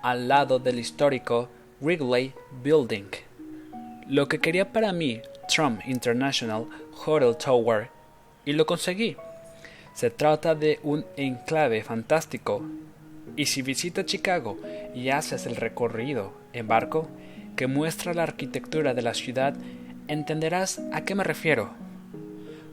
[0.02, 1.48] al lado del histórico
[1.80, 3.10] Wrigley Building.
[4.06, 6.66] Lo que quería para mí Trump International
[7.04, 7.88] Hotel Tower
[8.44, 9.16] y lo conseguí.
[9.94, 12.62] Se trata de un enclave fantástico
[13.36, 14.56] y si visitas Chicago
[14.94, 17.08] y haces el recorrido en barco
[17.56, 19.56] que muestra la arquitectura de la ciudad,
[20.06, 21.70] entenderás a qué me refiero.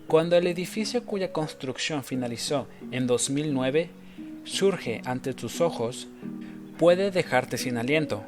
[0.08, 3.90] Cuando el edificio cuya construcción finalizó en 2009
[4.44, 6.08] surge ante tus ojos,
[6.78, 8.24] puede dejarte sin aliento,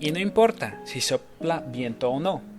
[0.00, 2.53] y no importa si sopla viento o no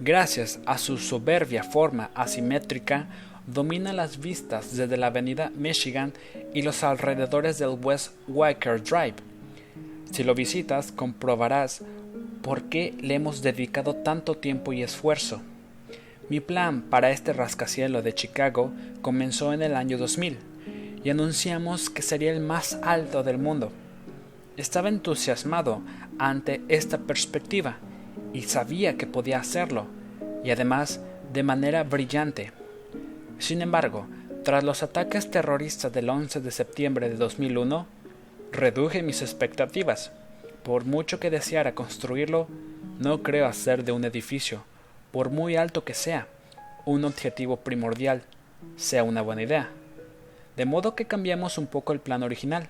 [0.00, 3.06] gracias a su soberbia forma asimétrica,
[3.46, 6.12] domina las vistas desde la avenida Michigan
[6.54, 9.16] y los alrededores del West Waker Drive.
[10.10, 11.82] Si lo visitas, comprobarás
[12.42, 15.42] por qué le hemos dedicado tanto tiempo y esfuerzo.
[16.30, 20.38] Mi plan para este rascacielos de Chicago comenzó en el año 2000
[21.04, 23.70] y anunciamos que sería el más alto del mundo.
[24.56, 25.82] Estaba entusiasmado
[26.18, 27.78] ante esta perspectiva
[28.32, 29.86] y sabía que podía hacerlo,
[30.44, 31.00] y además
[31.32, 32.52] de manera brillante.
[33.38, 34.06] Sin embargo,
[34.44, 37.86] tras los ataques terroristas del 11 de septiembre de 2001,
[38.52, 40.12] reduje mis expectativas.
[40.62, 42.48] Por mucho que deseara construirlo,
[42.98, 44.64] no creo hacer de un edificio,
[45.12, 46.26] por muy alto que sea,
[46.84, 48.22] un objetivo primordial
[48.76, 49.70] sea una buena idea.
[50.56, 52.68] De modo que cambiamos un poco el plan original.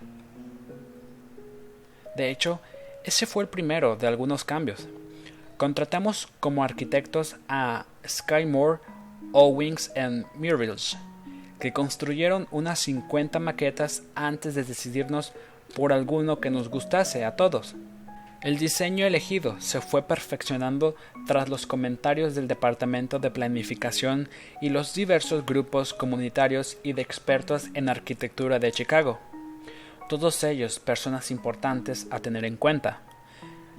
[2.16, 2.60] De hecho,
[3.04, 4.86] ese fue el primero de algunos cambios.
[5.60, 8.78] Contratamos como arquitectos a Skymore,
[9.34, 10.96] Owings and Murrills,
[11.58, 15.34] que construyeron unas 50 maquetas antes de decidirnos
[15.76, 17.74] por alguno que nos gustase a todos.
[18.40, 20.96] El diseño elegido se fue perfeccionando
[21.26, 24.30] tras los comentarios del Departamento de Planificación
[24.62, 29.18] y los diversos grupos comunitarios y de expertos en arquitectura de Chicago,
[30.08, 33.02] todos ellos personas importantes a tener en cuenta.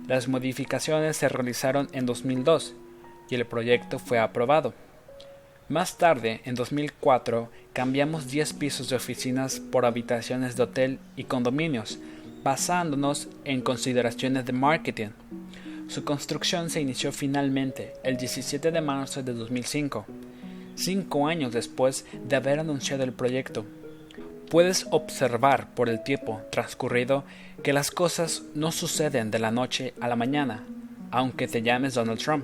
[0.07, 2.73] Las modificaciones se realizaron en 2002
[3.29, 4.73] y el proyecto fue aprobado.
[5.69, 11.99] Más tarde, en 2004, cambiamos 10 pisos de oficinas por habitaciones de hotel y condominios
[12.43, 15.09] basándonos en consideraciones de marketing.
[15.87, 20.05] Su construcción se inició finalmente el 17 de marzo de 2005,
[20.75, 23.65] cinco años después de haber anunciado el proyecto.
[24.51, 27.23] Puedes observar por el tiempo transcurrido
[27.63, 30.65] que las cosas no suceden de la noche a la mañana,
[31.09, 32.43] aunque te llames Donald Trump.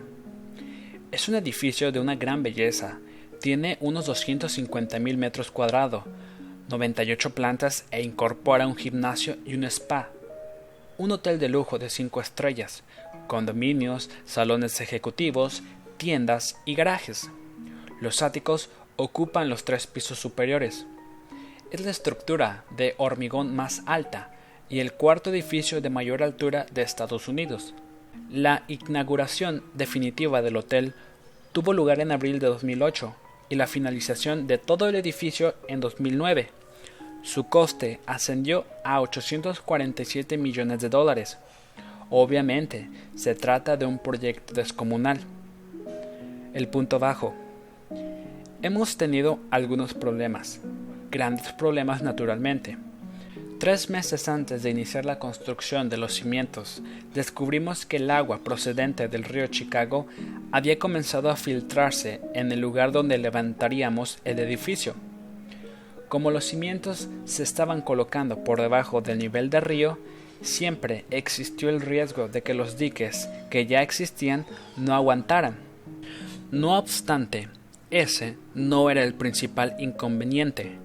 [1.11, 2.99] Es un edificio de una gran belleza,
[3.41, 6.05] tiene unos 250 mil metros cuadrados,
[6.69, 10.09] 98 plantas e incorpora un gimnasio y un spa,
[10.97, 12.83] un hotel de lujo de 5 estrellas,
[13.27, 15.61] condominios, salones ejecutivos,
[15.97, 17.29] tiendas y garajes.
[17.99, 20.85] Los áticos ocupan los tres pisos superiores.
[21.69, 24.31] Es la estructura de hormigón más alta
[24.69, 27.73] y el cuarto edificio de mayor altura de Estados Unidos.
[28.31, 30.93] La inauguración definitiva del hotel
[31.51, 33.13] tuvo lugar en abril de 2008
[33.49, 36.51] y la finalización de todo el edificio en 2009.
[37.21, 41.37] Su coste ascendió a 847 millones de dólares.
[42.09, 45.19] Obviamente, se trata de un proyecto descomunal.
[46.53, 47.33] El punto bajo.
[48.61, 50.61] Hemos tenido algunos problemas,
[51.09, 52.77] grandes problemas naturalmente.
[53.59, 56.83] Tres meses antes de iniciar la construcción de los cimientos,
[57.15, 60.05] descubrimos que el agua procedente del río Chicago
[60.51, 64.93] había comenzado a filtrarse en el lugar donde levantaríamos el edificio.
[66.07, 69.97] Como los cimientos se estaban colocando por debajo del nivel del río,
[70.41, 74.45] siempre existió el riesgo de que los diques que ya existían
[74.77, 75.57] no aguantaran.
[76.51, 77.49] No obstante,
[77.89, 80.77] ese no era el principal inconveniente.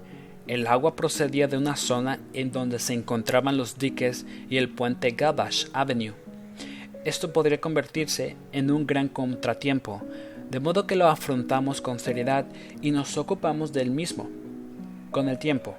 [0.47, 5.13] El agua procedía de una zona en donde se encontraban los diques y el puente
[5.13, 6.15] Gabash Avenue.
[7.05, 10.03] Esto podría convertirse en un gran contratiempo,
[10.51, 12.47] de modo que lo afrontamos con seriedad
[12.81, 14.29] y nos ocupamos del mismo.
[15.11, 15.77] Con el tiempo,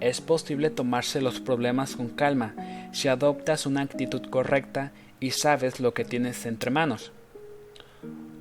[0.00, 2.54] es posible tomarse los problemas con calma
[2.92, 7.12] si adoptas una actitud correcta y sabes lo que tienes entre manos.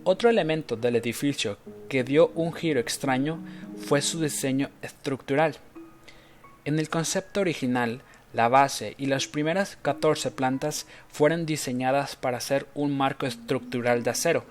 [0.04, 3.38] Otro elemento del edificio que dio un giro extraño
[3.78, 5.58] fue su diseño estructural.
[6.66, 8.02] En el concepto original,
[8.34, 14.10] la base y las primeras 14 plantas fueron diseñadas para ser un marco estructural de
[14.10, 14.44] acero,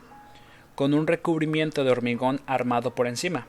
[0.76, 3.48] con un recubrimiento de hormigón armado por encima.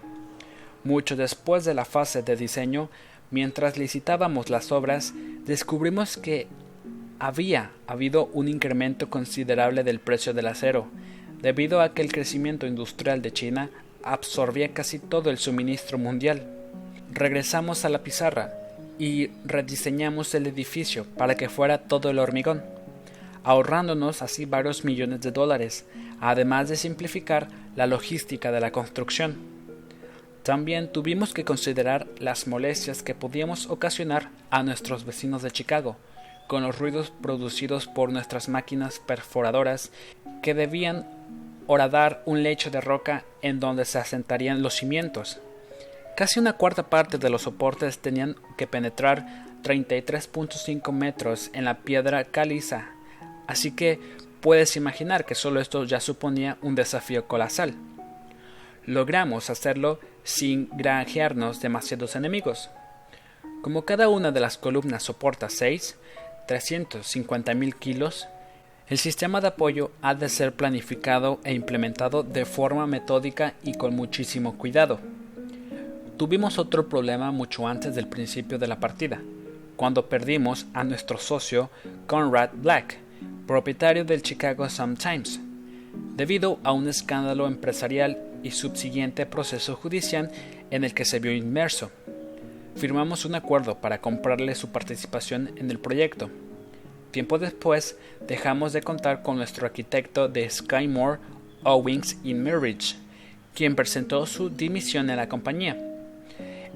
[0.84, 2.90] Mucho después de la fase de diseño,
[3.30, 5.14] mientras licitábamos las obras,
[5.46, 6.48] descubrimos que
[7.20, 10.88] había habido un incremento considerable del precio del acero,
[11.42, 13.70] debido a que el crecimiento industrial de China
[14.04, 16.44] absorbía casi todo el suministro mundial.
[17.12, 18.54] Regresamos a la pizarra
[19.00, 22.64] y rediseñamos el edificio para que fuera todo el hormigón,
[23.44, 25.86] ahorrándonos así varios millones de dólares,
[26.20, 29.38] además de simplificar la logística de la construcción.
[30.44, 35.98] También tuvimos que considerar las molestias que podíamos ocasionar a nuestros vecinos de Chicago,
[36.48, 39.92] con los ruidos producidos por nuestras máquinas perforadoras
[40.42, 41.08] que debían
[41.72, 45.40] horadar un lecho de roca en donde se asentarían los cimientos.
[46.18, 49.26] Casi una cuarta parte de los soportes tenían que penetrar
[49.64, 52.90] 33.5 metros en la piedra caliza,
[53.48, 54.02] así que
[54.42, 57.74] puedes imaginar que solo esto ya suponía un desafío colosal.
[58.86, 62.70] Logramos hacerlo sin granjearnos demasiados enemigos.
[63.62, 65.96] Como cada una de las columnas soporta 6,
[66.50, 68.28] 350.000 kilos,
[68.92, 73.96] el sistema de apoyo ha de ser planificado e implementado de forma metódica y con
[73.96, 75.00] muchísimo cuidado.
[76.18, 79.22] Tuvimos otro problema mucho antes del principio de la partida,
[79.78, 81.70] cuando perdimos a nuestro socio
[82.06, 82.98] Conrad Black,
[83.48, 85.40] propietario del Chicago Sun-Times,
[86.18, 90.32] debido a un escándalo empresarial y subsiguiente proceso judicial
[90.70, 91.92] en el que se vio inmerso.
[92.76, 96.30] Firmamos un acuerdo para comprarle su participación en el proyecto.
[97.12, 101.20] Tiempo después, dejamos de contar con nuestro arquitecto de Skymore,
[101.64, 102.96] Owings y Mirridge,
[103.54, 105.78] quien presentó su dimisión en la compañía.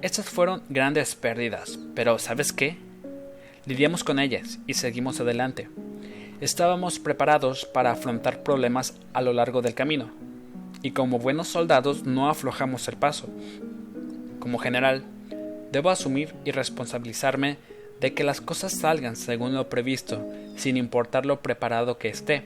[0.01, 2.77] Estas fueron grandes pérdidas, pero ¿sabes qué?
[3.65, 5.69] Lidiamos con ellas y seguimos adelante.
[6.41, 10.11] Estábamos preparados para afrontar problemas a lo largo del camino,
[10.81, 13.29] y como buenos soldados no aflojamos el paso.
[14.39, 15.05] Como general,
[15.71, 17.57] debo asumir y responsabilizarme
[17.99, 20.25] de que las cosas salgan según lo previsto,
[20.55, 22.43] sin importar lo preparado que esté,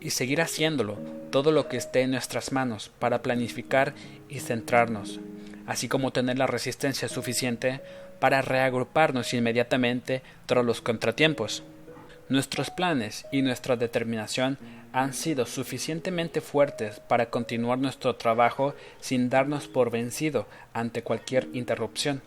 [0.00, 0.98] y seguir haciéndolo
[1.30, 3.94] todo lo que esté en nuestras manos para planificar
[4.28, 5.20] y centrarnos,
[5.66, 7.80] así como tener la resistencia suficiente
[8.20, 11.62] para reagruparnos inmediatamente tras los contratiempos.
[12.28, 14.58] Nuestros planes y nuestra determinación
[14.92, 22.22] han sido suficientemente fuertes para continuar nuestro trabajo sin darnos por vencido ante cualquier interrupción.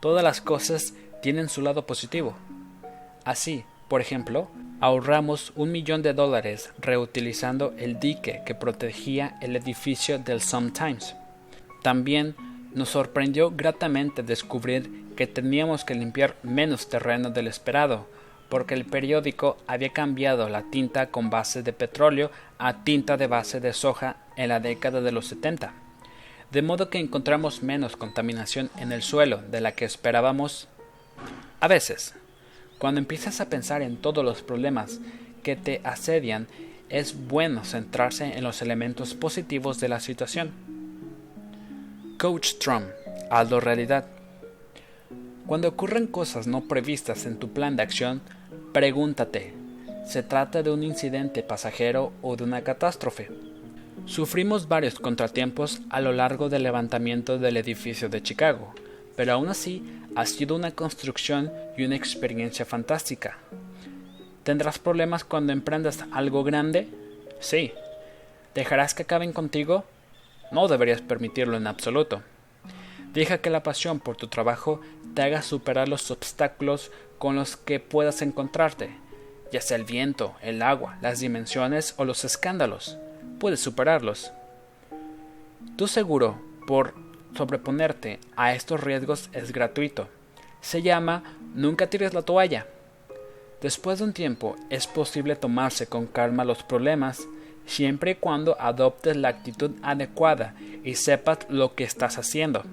[0.00, 2.34] Todas las cosas tienen su lado positivo.
[3.24, 4.48] Así, por ejemplo,
[4.80, 11.14] ahorramos un millón de dólares reutilizando el dique que protegía el edificio del Sometimes.
[11.82, 12.34] También
[12.74, 18.06] nos sorprendió gratamente descubrir que teníamos que limpiar menos terreno del esperado,
[18.48, 23.60] porque el periódico había cambiado la tinta con base de petróleo a tinta de base
[23.60, 25.72] de soja en la década de los 70.
[26.50, 30.68] De modo que encontramos menos contaminación en el suelo de la que esperábamos.
[31.60, 32.14] A veces,
[32.78, 35.00] cuando empiezas a pensar en todos los problemas
[35.42, 36.46] que te asedian,
[36.88, 40.52] es bueno centrarse en los elementos positivos de la situación.
[42.18, 42.86] Coach Trump,
[43.30, 44.06] Aldo Realidad.
[45.46, 48.20] Cuando ocurren cosas no previstas en tu plan de acción,
[48.72, 49.54] Pregúntate,
[50.06, 53.30] ¿se trata de un incidente pasajero o de una catástrofe?
[54.04, 58.74] Sufrimos varios contratiempos a lo largo del levantamiento del edificio de Chicago,
[59.18, 59.82] pero aún así
[60.14, 63.36] ha sido una construcción y una experiencia fantástica.
[64.44, 66.86] ¿Tendrás problemas cuando emprendas algo grande?
[67.40, 67.72] Sí.
[68.54, 69.84] ¿Dejarás que acaben contigo?
[70.52, 72.22] No deberías permitirlo en absoluto.
[73.12, 74.80] Deja que la pasión por tu trabajo
[75.14, 78.90] te haga superar los obstáculos con los que puedas encontrarte,
[79.50, 82.98] ya sea el viento, el agua, las dimensiones o los escándalos.
[83.40, 84.30] Puedes superarlos.
[85.74, 86.38] Tu seguro
[86.68, 87.07] por
[87.38, 90.08] sobreponerte a estos riesgos es gratuito.
[90.60, 91.22] Se llama
[91.54, 92.66] Nunca tires la toalla.
[93.62, 97.28] Después de un tiempo es posible tomarse con calma los problemas
[97.64, 102.64] siempre y cuando adoptes la actitud adecuada y sepas lo que estás haciendo.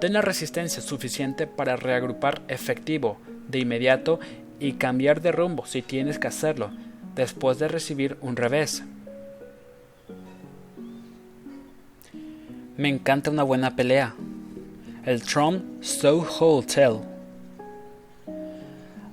[0.00, 3.18] Ten la resistencia suficiente para reagrupar efectivo
[3.48, 4.20] de inmediato
[4.58, 6.70] y cambiar de rumbo si tienes que hacerlo
[7.14, 8.84] después de recibir un revés.
[12.82, 14.12] Me encanta una buena pelea.
[15.06, 16.98] El Trump Soho Hotel.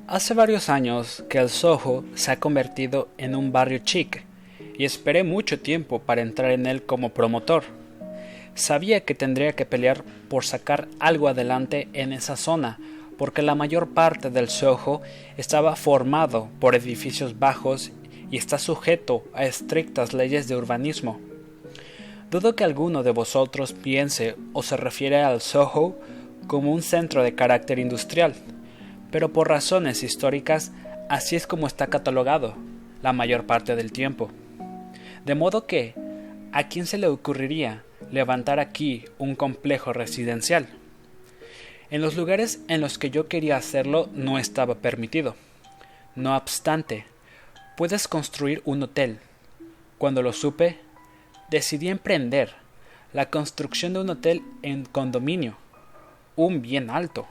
[0.07, 4.23] Hace varios años que el Soho se ha convertido en un barrio chic
[4.75, 7.63] y esperé mucho tiempo para entrar en él como promotor
[8.55, 12.79] Sabía que tendría que pelear por sacar algo adelante en esa zona,
[13.19, 15.03] porque la mayor parte del Soho
[15.37, 17.91] estaba formado por edificios bajos
[18.31, 21.28] y está sujeto a estrictas leyes de urbanismo.
[22.29, 25.97] Dudo que alguno de vosotros piense o se refiere al Soho
[26.47, 28.35] como un centro de carácter industrial,
[29.11, 30.71] pero por razones históricas
[31.09, 32.55] así es como está catalogado
[33.01, 34.29] la mayor parte del tiempo.
[35.25, 35.95] De modo que,
[36.51, 40.67] ¿a quién se le ocurriría levantar aquí un complejo residencial.
[41.91, 45.35] En los lugares en los que yo quería hacerlo no estaba permitido.
[46.15, 47.05] No obstante,
[47.77, 49.19] puedes construir un hotel.
[49.97, 50.79] Cuando lo supe,
[51.49, 52.53] decidí emprender
[53.13, 55.57] la construcción de un hotel en condominio,
[56.35, 57.27] un bien alto.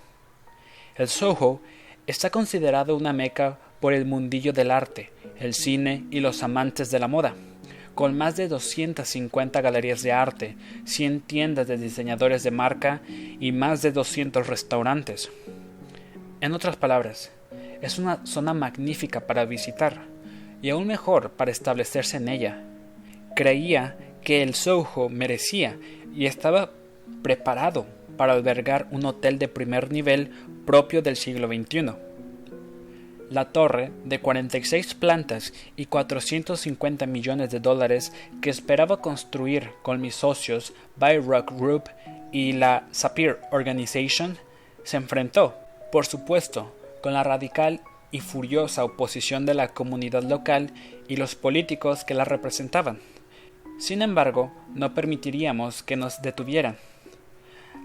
[0.96, 1.60] El Soho
[2.06, 6.98] está considerado una meca por el mundillo del arte, el cine y los amantes de
[6.98, 7.34] la moda
[7.98, 10.54] con más de 250 galerías de arte,
[10.84, 15.32] 100 tiendas de diseñadores de marca y más de 200 restaurantes.
[16.40, 17.32] En otras palabras,
[17.82, 20.02] es una zona magnífica para visitar
[20.62, 22.62] y aún mejor para establecerse en ella.
[23.34, 23.96] Creía
[24.28, 25.78] que el Soho merecía
[26.14, 26.68] y estaba
[27.22, 27.86] preparado
[28.18, 30.32] para albergar un hotel de primer nivel
[30.66, 31.94] propio del siglo XXI
[33.30, 38.12] la torre de 46 plantas y 450 millones de dólares
[38.42, 41.84] que esperaba construir con mis socios By Rock Group
[42.30, 44.36] y la Sapir Organization
[44.84, 45.54] se enfrentó,
[45.90, 50.70] por supuesto, con la radical y furiosa oposición de la comunidad local
[51.08, 52.98] y los políticos que la representaban.
[53.78, 56.76] Sin embargo, no permitiríamos que nos detuvieran.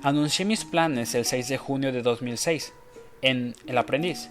[0.02, 2.74] Anuncié mis planes el 6 de junio de 2006
[3.22, 4.30] en El Aprendiz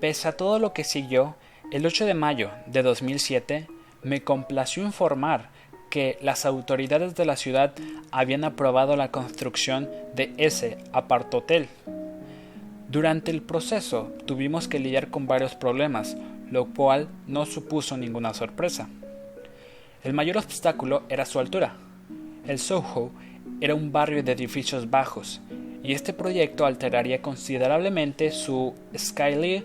[0.00, 1.36] Pese a todo lo que siguió,
[1.72, 3.66] el 8 de mayo de 2007
[4.02, 5.48] me complació informar
[5.88, 7.72] que las autoridades de la ciudad
[8.10, 11.68] habían aprobado la construcción de ese apartotel.
[12.90, 16.16] Durante el proceso tuvimos que lidiar con varios problemas,
[16.50, 18.88] lo cual no supuso ninguna sorpresa.
[20.02, 21.76] El mayor obstáculo era su altura.
[22.46, 23.10] El Soho
[23.60, 25.40] era un barrio de edificios bajos,
[25.82, 29.64] y este proyecto alteraría considerablemente su Skyline.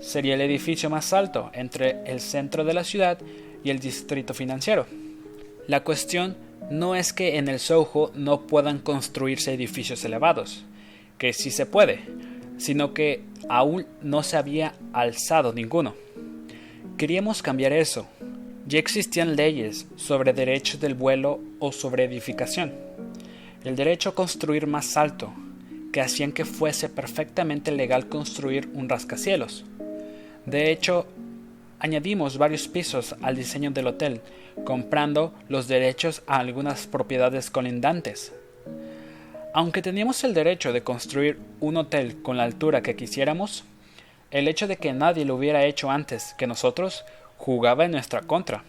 [0.00, 3.18] Sería el edificio más alto entre el centro de la ciudad
[3.62, 4.86] y el distrito financiero.
[5.66, 6.36] La cuestión
[6.70, 10.64] no es que en el Soho no puedan construirse edificios elevados,
[11.18, 12.00] que sí se puede,
[12.58, 15.94] sino que aún no se había alzado ninguno.
[16.96, 18.06] Queríamos cambiar eso.
[18.68, 22.74] Ya existían leyes sobre derechos del vuelo o sobre edificación.
[23.64, 25.32] El derecho a construir más alto,
[25.90, 29.64] que hacían que fuese perfectamente legal construir un rascacielos.
[30.44, 31.06] De hecho,
[31.78, 34.20] añadimos varios pisos al diseño del hotel,
[34.64, 38.34] comprando los derechos a algunas propiedades colindantes.
[39.54, 43.64] Aunque teníamos el derecho de construir un hotel con la altura que quisiéramos,
[44.30, 47.06] el hecho de que nadie lo hubiera hecho antes que nosotros
[47.38, 48.64] jugaba en nuestra contra.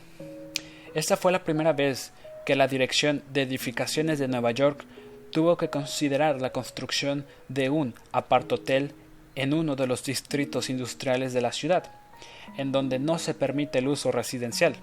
[0.94, 2.14] Esta fue la primera vez
[2.46, 4.86] que la Dirección de Edificaciones de Nueva York
[5.32, 8.94] tuvo que considerar la construcción de un apartotel
[9.36, 11.84] en uno de los distritos industriales de la ciudad,
[12.58, 14.76] en donde no se permite el uso residencial.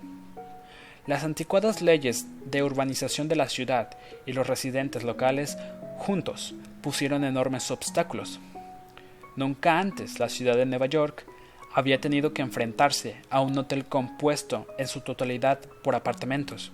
[1.07, 5.57] Las anticuadas leyes de urbanización de la ciudad y los residentes locales
[5.99, 8.41] juntos pusieron enormes obstáculos.
[9.37, 11.26] Nunca antes la ciudad de Nueva York
[11.76, 16.72] había tenido que enfrentarse a un hotel compuesto en su totalidad por apartamentos.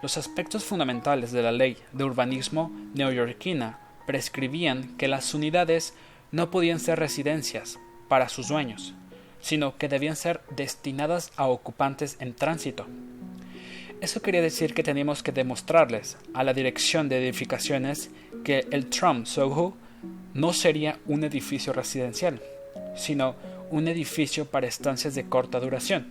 [0.00, 5.92] Los aspectos fundamentales de la ley de urbanismo neoyorquina prescribían que las unidades
[6.30, 7.78] no podían ser residencias
[8.08, 8.94] para sus dueños,
[9.42, 12.86] sino que debían ser destinadas a ocupantes en tránsito.
[14.00, 18.10] Eso quería decir que teníamos que demostrarles a la dirección de edificaciones
[18.42, 19.76] que el Trump Soho
[20.32, 22.40] no sería un edificio residencial,
[22.96, 23.36] sino
[23.72, 26.06] un edificio para estancias de corta duración.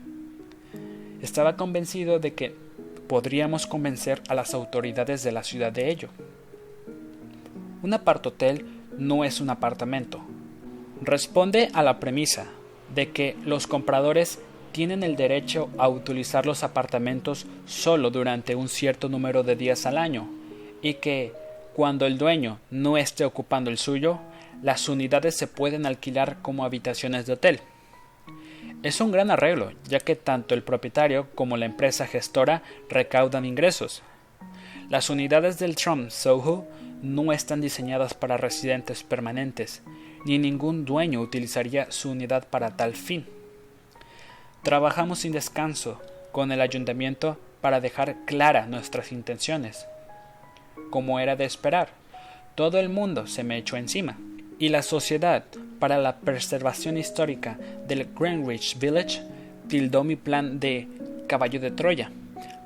[1.22, 2.56] Estaba convencido de que
[3.08, 6.10] podríamos convencer a las autoridades de la ciudad de ello.
[7.84, 8.66] Un apartotel
[8.98, 10.22] no es un apartamento.
[11.04, 12.48] Responde a la premisa
[12.96, 14.40] de que los compradores
[14.72, 20.00] tienen el derecho a utilizar los apartamentos solo durante un cierto número de días al
[20.00, 20.28] año
[20.82, 21.34] y que,
[21.76, 24.20] cuando el dueño no esté ocupando el suyo,
[24.62, 27.60] las unidades se pueden alquilar como habitaciones de hotel.
[28.84, 34.02] Es un gran arreglo, ya que tanto el propietario como la empresa gestora recaudan ingresos.
[34.90, 36.68] Las unidades del Trump Soho
[37.02, 39.82] no están diseñadas para residentes permanentes,
[40.26, 43.26] ni ningún dueño utilizaría su unidad para tal fin.
[44.64, 46.00] Trabajamos sin descanso
[46.32, 49.88] con el ayuntamiento para dejar claras nuestras intenciones.
[50.90, 51.90] Como era de esperar,
[52.56, 54.18] todo el mundo se me echó encima,
[54.62, 55.44] y la Sociedad
[55.80, 57.58] para la Preservación Histórica
[57.88, 59.22] del Greenwich Village
[59.68, 60.88] tildó mi plan de
[61.28, 62.12] caballo de Troya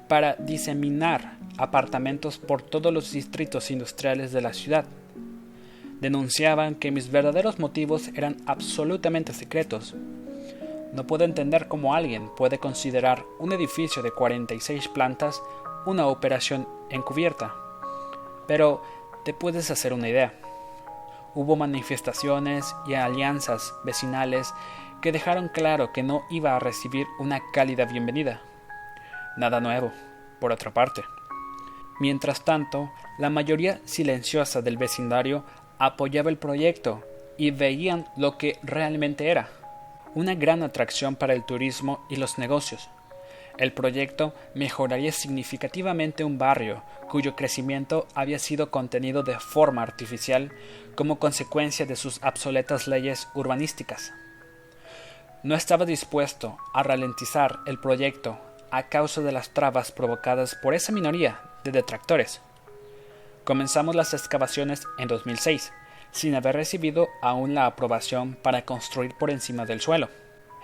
[0.07, 4.85] para diseminar apartamentos por todos los distritos industriales de la ciudad.
[6.01, 9.95] Denunciaban que mis verdaderos motivos eran absolutamente secretos
[10.95, 15.41] no puedo entender cómo alguien puede considerar un edificio de 46 plantas
[15.85, 17.53] una operación encubierta.
[18.47, 18.81] Pero
[19.25, 20.39] te puedes hacer una idea.
[21.35, 24.53] Hubo manifestaciones y alianzas vecinales
[25.01, 28.41] que dejaron claro que no iba a recibir una cálida bienvenida.
[29.37, 29.91] Nada nuevo,
[30.39, 31.03] por otra parte.
[31.99, 35.43] Mientras tanto, la mayoría silenciosa del vecindario
[35.77, 37.03] apoyaba el proyecto
[37.37, 39.49] y veían lo que realmente era
[40.15, 42.89] una gran atracción para el turismo y los negocios.
[43.57, 50.51] El proyecto mejoraría significativamente un barrio cuyo crecimiento había sido contenido de forma artificial
[50.95, 54.13] como consecuencia de sus obsoletas leyes urbanísticas.
[55.43, 58.37] No estaba dispuesto a ralentizar el proyecto
[58.71, 62.41] a causa de las trabas provocadas por esa minoría de detractores.
[63.45, 65.71] Comenzamos las excavaciones en 2006
[66.11, 70.09] sin haber recibido aún la aprobación para construir por encima del suelo.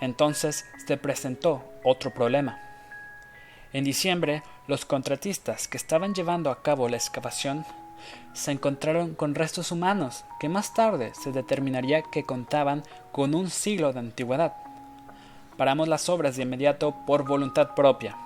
[0.00, 2.71] Entonces se presentó otro problema.
[3.72, 7.64] En diciembre, los contratistas que estaban llevando a cabo la excavación
[8.34, 13.92] se encontraron con restos humanos que más tarde se determinaría que contaban con un siglo
[13.92, 14.54] de antigüedad.
[15.56, 18.16] Paramos las obras de inmediato por voluntad propia.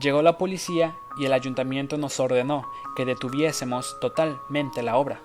[0.00, 2.66] Llegó la policía y el ayuntamiento nos ordenó
[2.96, 5.20] que detuviésemos totalmente la obra.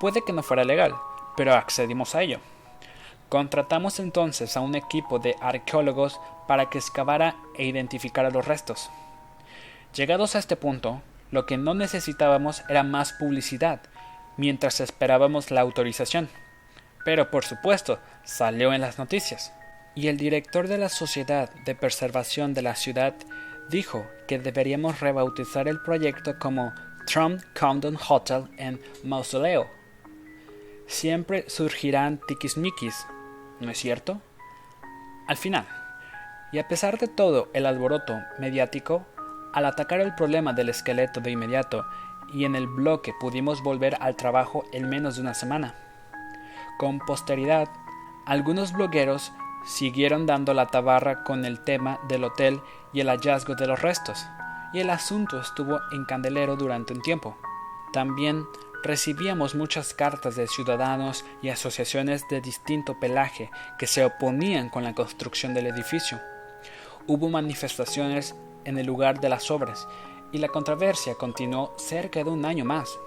[0.00, 0.94] Puede que no fuera legal,
[1.36, 2.38] pero accedimos a ello.
[3.28, 8.90] Contratamos entonces a un equipo de arqueólogos para que excavara e identificara los restos.
[9.94, 13.80] Llegados a este punto, lo que no necesitábamos era más publicidad,
[14.36, 16.28] mientras esperábamos la autorización.
[17.04, 19.52] Pero por supuesto, salió en las noticias.
[19.94, 23.14] Y el director de la Sociedad de Preservación de la Ciudad
[23.68, 26.72] dijo que deberíamos rebautizar el proyecto como
[27.06, 29.66] Trump Condon Hotel en Mausoleo.
[30.86, 33.06] Siempre surgirán tiquismiquis,
[33.60, 34.20] ¿no es cierto?
[35.26, 35.66] Al final,
[36.52, 39.04] y a pesar de todo el alboroto mediático,
[39.52, 41.84] al atacar el problema del esqueleto de inmediato
[42.32, 45.74] y en el bloque pudimos volver al trabajo en menos de una semana.
[46.78, 47.68] Con posteridad,
[48.26, 49.32] algunos blogueros
[49.64, 52.60] siguieron dando la tabarra con el tema del hotel
[52.92, 54.26] y el hallazgo de los restos,
[54.72, 57.36] y el asunto estuvo en candelero durante un tiempo.
[57.92, 58.46] También
[58.82, 64.94] recibíamos muchas cartas de ciudadanos y asociaciones de distinto pelaje que se oponían con la
[64.94, 66.20] construcción del edificio.
[67.06, 69.88] Hubo manifestaciones en el lugar de las obras
[70.32, 72.98] y la controversia continuó cerca de un año más.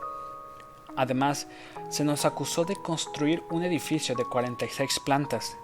[0.95, 1.47] Además,
[1.89, 5.57] se nos acusó de construir un edificio de 46 plantas,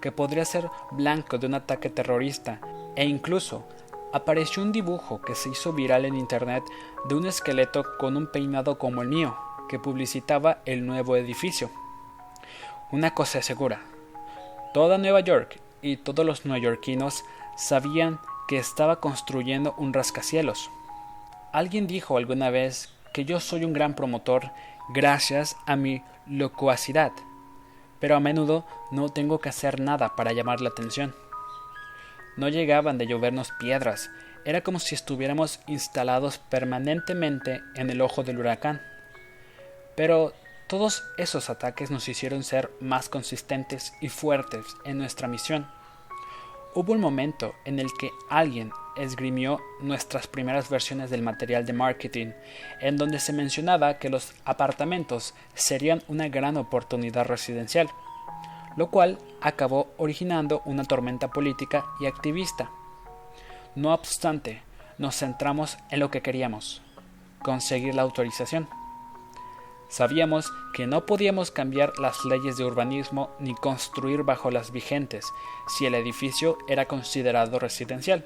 [0.00, 2.60] que podría ser blanco de un ataque terrorista,
[2.96, 3.64] e incluso
[4.12, 6.64] apareció un dibujo que se hizo viral en Internet
[7.08, 9.36] de un esqueleto con un peinado como el mío,
[9.72, 11.70] que publicitaba el nuevo edificio.
[12.90, 13.80] Una cosa segura,
[14.74, 17.24] toda Nueva York y todos los neoyorquinos
[17.56, 20.70] sabían que estaba construyendo un rascacielos.
[21.54, 24.50] Alguien dijo alguna vez que yo soy un gran promotor
[24.90, 27.12] gracias a mi locuacidad,
[27.98, 31.14] pero a menudo no tengo que hacer nada para llamar la atención.
[32.36, 34.10] No llegaban de llovernos piedras,
[34.44, 38.91] era como si estuviéramos instalados permanentemente en el ojo del huracán.
[39.94, 40.32] Pero
[40.68, 45.66] todos esos ataques nos hicieron ser más consistentes y fuertes en nuestra misión.
[46.74, 52.28] Hubo un momento en el que alguien esgrimió nuestras primeras versiones del material de marketing,
[52.80, 57.90] en donde se mencionaba que los apartamentos serían una gran oportunidad residencial,
[58.76, 62.70] lo cual acabó originando una tormenta política y activista.
[63.74, 64.62] No obstante,
[64.96, 66.80] nos centramos en lo que queríamos,
[67.42, 68.66] conseguir la autorización.
[69.92, 75.34] Sabíamos que no podíamos cambiar las leyes de urbanismo ni construir bajo las vigentes
[75.68, 78.24] si el edificio era considerado residencial.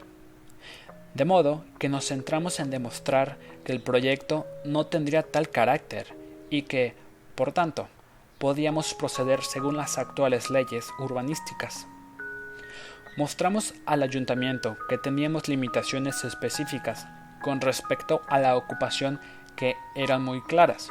[1.15, 6.15] De modo que nos centramos en demostrar que el proyecto no tendría tal carácter
[6.51, 6.95] y que,
[7.35, 7.89] por tanto,
[8.39, 11.89] podíamos proceder según las actuales leyes urbanísticas.
[13.17, 17.09] Mostramos al ayuntamiento que teníamos limitaciones específicas
[17.43, 19.19] con respecto a la ocupación
[19.57, 20.91] que eran muy claras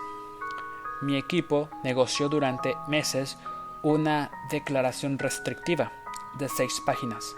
[1.01, 3.37] mi equipo negoció durante meses
[3.83, 5.91] una declaración restrictiva
[6.37, 7.35] de seis páginas.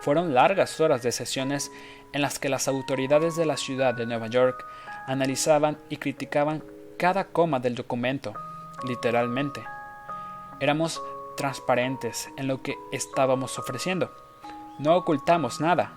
[0.00, 1.70] Fueron largas horas de sesiones
[2.12, 4.64] en las que las autoridades de la ciudad de Nueva York
[5.06, 6.64] analizaban y criticaban
[6.98, 8.34] cada coma del documento,
[8.86, 9.62] literalmente.
[10.58, 11.02] Éramos
[11.36, 14.10] transparentes en lo que estábamos ofreciendo.
[14.78, 15.92] No ocultamos nada.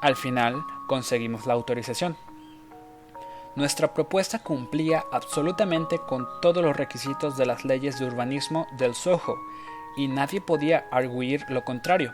[0.00, 2.16] Al final conseguimos la autorización.
[3.56, 9.38] Nuestra propuesta cumplía absolutamente con todos los requisitos de las leyes de urbanismo del Soho,
[9.96, 12.12] y nadie podía arguir lo contrario.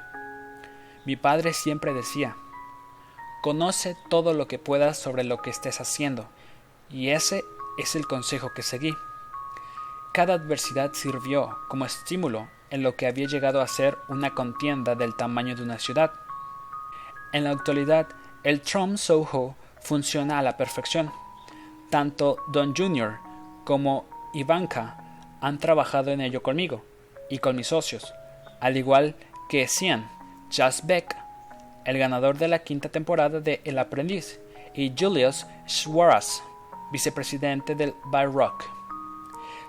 [1.04, 2.36] Mi padre siempre decía,
[3.42, 6.28] conoce todo lo que puedas sobre lo que estés haciendo,
[6.88, 7.44] y ese
[7.76, 8.94] es el consejo que seguí.
[10.14, 15.16] Cada adversidad sirvió como estímulo en lo que había llegado a ser una contienda del
[15.16, 16.12] tamaño de una ciudad.
[17.32, 18.06] En la actualidad,
[18.44, 21.10] el Trump Soho funciona a la perfección.
[21.92, 23.18] Tanto Don Jr.
[23.66, 24.96] como Ivanka
[25.42, 26.80] han trabajado en ello conmigo
[27.28, 28.14] y con mis socios,
[28.62, 29.14] al igual
[29.50, 30.10] que Cian,
[30.50, 31.14] Jas Beck,
[31.84, 34.40] el ganador de la quinta temporada de El Aprendiz,
[34.74, 36.42] y Julius Schwartz,
[36.92, 38.64] vicepresidente del Rock.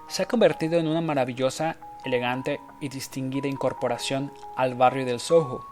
[0.07, 5.67] Se ha convertido en una maravillosa, elegante y distinguida incorporación al barrio del Soho.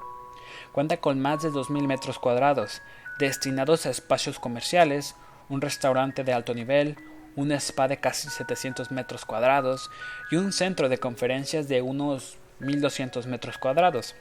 [0.73, 2.81] Cuenta con más de 2.000 metros cuadrados,
[3.19, 5.15] destinados a espacios comerciales,
[5.51, 6.95] un restaurante de alto nivel,
[7.35, 9.91] un spa de casi 700 metros cuadrados
[10.31, 14.15] y un centro de conferencias de unos 1200 metros cuadrados.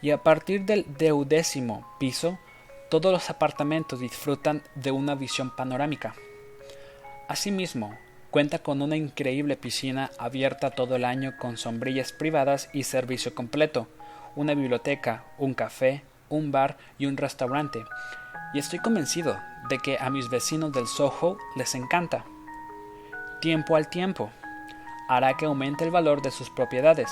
[0.00, 2.38] Y a partir del deudécimo piso,
[2.88, 6.14] todos los apartamentos disfrutan de una visión panorámica.
[7.28, 7.96] Asimismo,
[8.30, 13.86] cuenta con una increíble piscina abierta todo el año con sombrillas privadas y servicio completo,
[14.34, 17.84] una biblioteca, un café, un bar y un restaurante,
[18.52, 19.38] y estoy convencido
[19.68, 22.24] de que a mis vecinos del Soho les encanta.
[23.40, 24.30] Tiempo al tiempo
[25.08, 27.10] hará que aumente el valor de sus propiedades,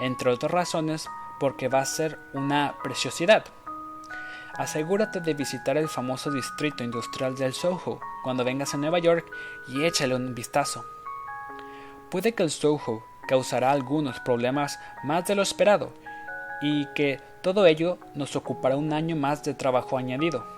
[0.00, 1.08] entre otras razones
[1.38, 3.44] porque va a ser una preciosidad.
[4.56, 9.24] asegúrate de visitar el famoso distrito industrial del Soho cuando vengas a Nueva York
[9.68, 10.84] y échale un vistazo.
[12.10, 15.92] Puede que el Soho causará algunos problemas más de lo esperado
[16.60, 20.57] y que todo ello nos ocupará un año más de trabajo añadido.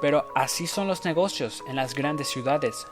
[0.00, 2.86] Pero así son los negocios en las grandes ciudades.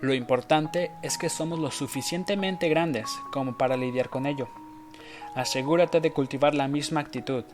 [0.00, 4.48] Lo importante es que somos lo suficientemente grandes como para lidiar con ello.
[5.34, 7.44] Asegúrate de cultivar la misma actitud.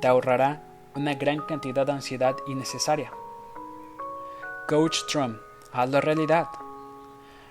[0.00, 0.62] Te ahorrará
[0.94, 3.10] una gran cantidad de ansiedad innecesaria.
[4.68, 5.38] Coach Trump,
[5.72, 6.48] hazlo realidad.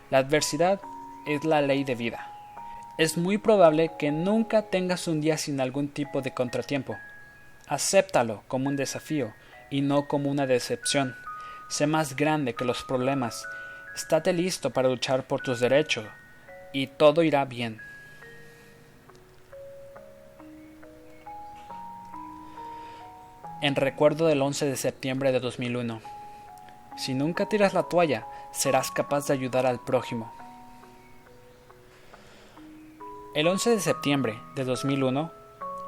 [0.09, 0.79] La adversidad
[1.25, 2.31] es la ley de vida.
[2.97, 6.95] Es muy probable que nunca tengas un día sin algún tipo de contratiempo.
[7.67, 9.33] Acéptalo como un desafío
[9.75, 11.17] y no como una decepción.
[11.67, 13.45] Sé más grande que los problemas.
[13.93, 16.05] Estate listo para luchar por tus derechos
[16.71, 17.81] y todo irá bien.
[23.61, 26.01] En recuerdo del 11 de septiembre de 2001.
[26.95, 30.33] Si nunca tiras la toalla, serás capaz de ayudar al prójimo.
[33.33, 35.44] El 11 de septiembre de 2001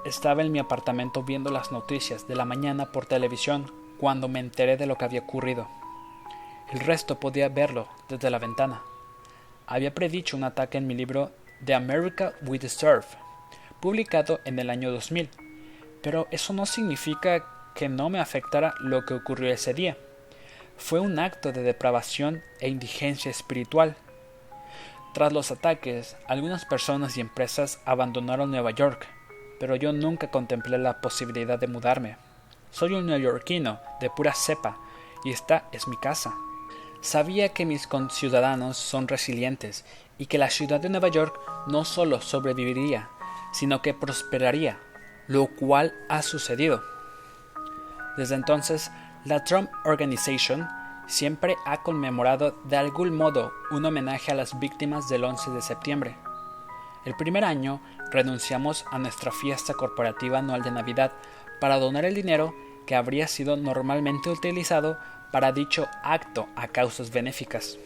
[0.07, 4.77] estaba en mi apartamento viendo las noticias de la mañana por televisión cuando me enteré
[4.77, 5.67] de lo que había ocurrido.
[6.71, 8.81] El resto podía verlo desde la ventana.
[9.65, 11.31] Había predicho un ataque en mi libro
[11.65, 13.05] The America We Deserve,
[13.79, 15.29] publicado en el año 2000,
[16.01, 17.45] pero eso no significa
[17.75, 19.97] que no me afectara lo que ocurrió ese día.
[20.77, 23.95] Fue un acto de depravación e indigencia espiritual
[25.17, 29.07] tras los ataques, algunas personas y empresas abandonaron Nueva York,
[29.59, 32.17] pero yo nunca contemplé la posibilidad de mudarme.
[32.71, 34.77] Soy un neoyorquino de pura cepa
[35.23, 36.35] y esta es mi casa.
[37.01, 39.85] Sabía que mis conciudadanos son resilientes
[40.17, 43.09] y que la ciudad de Nueva York no solo sobreviviría,
[43.51, 44.79] sino que prosperaría,
[45.27, 46.83] lo cual ha sucedido.
[48.17, 48.91] Desde entonces,
[49.25, 50.67] la Trump Organization
[51.07, 56.17] siempre ha conmemorado de algún modo un homenaje a las víctimas del 11 de septiembre.
[57.05, 57.79] El primer año
[58.11, 61.11] renunciamos a nuestra fiesta corporativa anual de Navidad
[61.59, 62.53] para donar el dinero
[62.85, 64.97] que habría sido normalmente utilizado
[65.31, 67.77] para dicho acto a causas benéficas.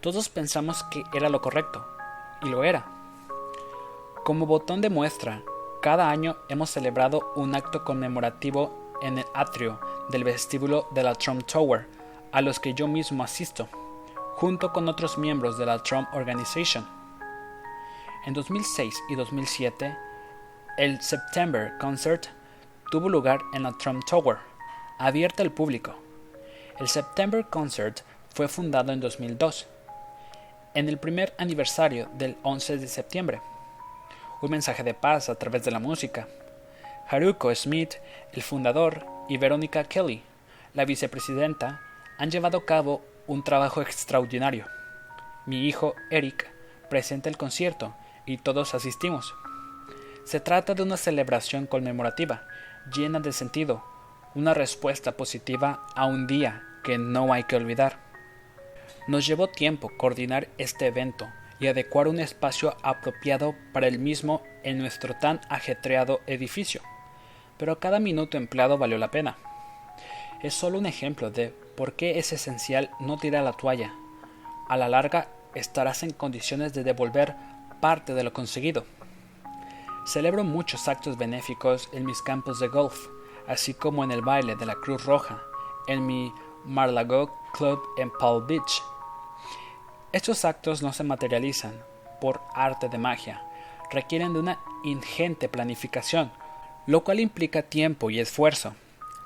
[0.00, 1.86] Todos pensamos que era lo correcto,
[2.42, 2.84] y lo era.
[4.24, 5.42] Como botón de muestra,
[5.80, 9.78] cada año hemos celebrado un acto conmemorativo en el atrio
[10.08, 11.86] del vestíbulo de la Trump Tower,
[12.32, 13.68] a los que yo mismo asisto,
[14.34, 16.86] junto con otros miembros de la Trump Organization.
[18.26, 19.96] En 2006 y 2007,
[20.78, 22.26] el September Concert
[22.90, 24.38] tuvo lugar en la Trump Tower,
[24.98, 25.94] abierta al público.
[26.80, 28.00] El September Concert
[28.34, 29.68] fue fundado en 2002,
[30.74, 33.40] en el primer aniversario del 11 de septiembre.
[34.42, 36.26] Un mensaje de paz a través de la música.
[37.08, 37.94] Haruko Smith,
[38.32, 40.20] el fundador, y Veronica Kelly,
[40.74, 41.80] la vicepresidenta,
[42.18, 44.66] han llevado a cabo un trabajo extraordinario.
[45.46, 46.50] Mi hijo Eric
[46.90, 47.94] presenta el concierto
[48.26, 49.34] y todos asistimos.
[50.24, 52.42] Se trata de una celebración conmemorativa,
[52.94, 53.84] llena de sentido,
[54.34, 57.98] una respuesta positiva a un día que no hay que olvidar.
[59.08, 64.78] Nos llevó tiempo coordinar este evento y adecuar un espacio apropiado para el mismo en
[64.78, 66.82] nuestro tan ajetreado edificio,
[67.56, 69.38] pero cada minuto empleado valió la pena.
[70.42, 73.92] Es solo un ejemplo de ¿Por qué es esencial no tirar la toalla?
[74.68, 77.34] A la larga estarás en condiciones de devolver
[77.80, 78.84] parte de lo conseguido.
[80.06, 83.08] Celebro muchos actos benéficos en mis campos de golf,
[83.46, 85.42] así como en el baile de la Cruz Roja,
[85.88, 86.32] en mi
[86.64, 88.82] Marlago Club en Palm Beach.
[90.12, 91.74] Estos actos no se materializan
[92.20, 93.42] por arte de magia,
[93.90, 96.30] requieren de una ingente planificación,
[96.86, 98.74] lo cual implica tiempo y esfuerzo,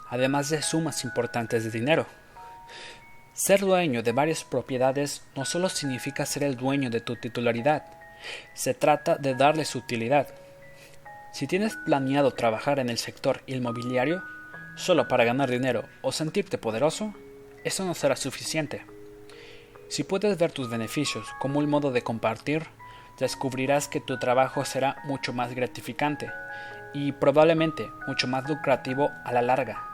[0.09, 2.07] además de sumas importantes de dinero.
[3.33, 8.00] Ser dueño de varias propiedades no solo significa ser el dueño de tu titularidad,
[8.55, 10.29] se trata de darles utilidad.
[11.33, 14.23] Si tienes planeado trabajar en el sector inmobiliario
[14.77, 17.15] solo para ganar dinero o sentirte poderoso,
[17.65, 18.85] eso no será suficiente.
[19.89, 22.67] Si puedes ver tus beneficios como un modo de compartir,
[23.19, 26.31] descubrirás que tu trabajo será mucho más gratificante
[26.93, 29.85] y probablemente mucho más lucrativo a la larga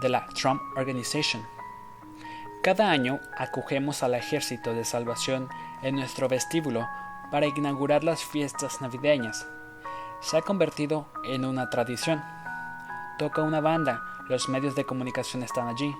[0.00, 1.42] de la Trump Organization.
[2.62, 5.48] Cada año acogemos al Ejército de Salvación
[5.82, 6.86] en nuestro vestíbulo
[7.30, 9.46] para inaugurar las fiestas navideñas.
[10.20, 12.22] Se ha convertido en una tradición.
[13.18, 15.94] Toca una banda, los medios de comunicación están allí.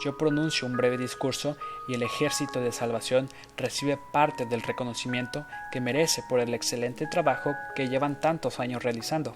[0.00, 1.56] Yo pronuncio un breve discurso
[1.88, 7.54] y el Ejército de Salvación recibe parte del reconocimiento que merece por el excelente trabajo
[7.74, 9.34] que llevan tantos años realizando.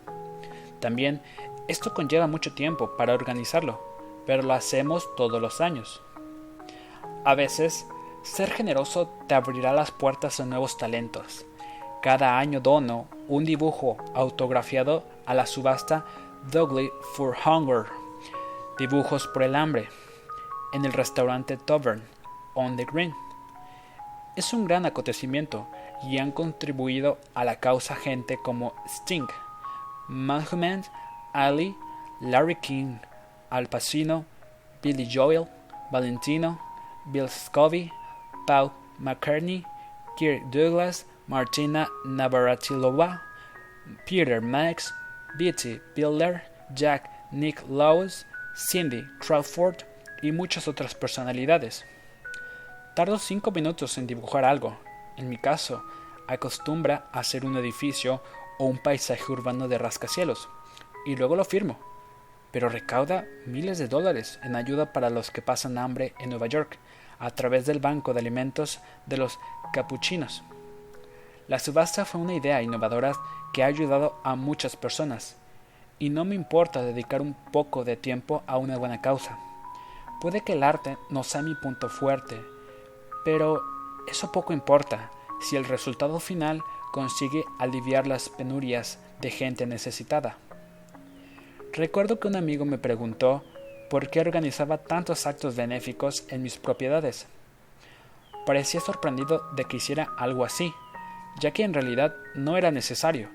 [0.81, 1.23] También
[1.69, 3.81] esto conlleva mucho tiempo para organizarlo,
[4.27, 6.03] pero lo hacemos todos los años.
[7.25, 7.87] A veces,
[8.23, 11.47] ser generoso te abrirá las puertas a nuevos talentos.
[12.03, 16.05] Cada año dono un dibujo autografiado a la subasta
[16.51, 17.87] Dougley for Hunger,
[18.79, 19.89] Dibujos por el Hambre,
[20.73, 22.03] en el restaurante Tavern
[22.55, 23.15] on the Green.
[24.37, 25.67] Es un gran acontecimiento
[26.03, 29.27] y han contribuido a la causa gente como Sting,
[30.09, 30.85] Muhammad
[31.35, 31.77] Ali,
[32.21, 32.97] Larry King,
[33.51, 34.25] Al Pacino,
[34.83, 35.47] Billy Joel,
[35.91, 36.59] Valentino,
[37.07, 37.93] Bill Scovey,
[38.51, 39.65] Paul McCartney,
[40.17, 43.23] Kirk Douglas, Martina Navratilova,
[44.05, 44.93] Peter Max,
[45.39, 46.43] Betty Biller,
[46.75, 47.63] Jack Nick
[48.57, 49.77] Cindy Crawford
[50.21, 51.85] y muchas otras personalidades.
[52.97, 54.77] Tardo cinco minutos en dibujar algo.
[55.17, 55.85] En mi caso,
[56.27, 58.21] acostumbra a hacer un edificio
[58.59, 60.49] o un paisaje urbano de rascacielos,
[61.07, 61.79] y luego lo firmo.
[62.51, 66.81] Pero recauda miles de dólares en ayuda para los que pasan hambre en Nueva York,
[67.21, 69.39] a través del Banco de Alimentos de los
[69.73, 70.43] Capuchinos.
[71.47, 73.13] La subasta fue una idea innovadora
[73.53, 75.37] que ha ayudado a muchas personas,
[75.99, 79.39] y no me importa dedicar un poco de tiempo a una buena causa.
[80.21, 82.41] Puede que el arte no sea mi punto fuerte,
[83.25, 83.63] pero
[84.09, 85.11] eso poco importa
[85.41, 86.63] si el resultado final
[86.93, 90.37] consigue aliviar las penurias de gente necesitada.
[91.73, 93.45] Recuerdo que un amigo me preguntó
[93.91, 97.27] por qué organizaba tantos actos benéficos en mis propiedades.
[98.47, 100.73] Parecía sorprendido de que hiciera algo así,
[101.41, 103.29] ya que en realidad no era necesario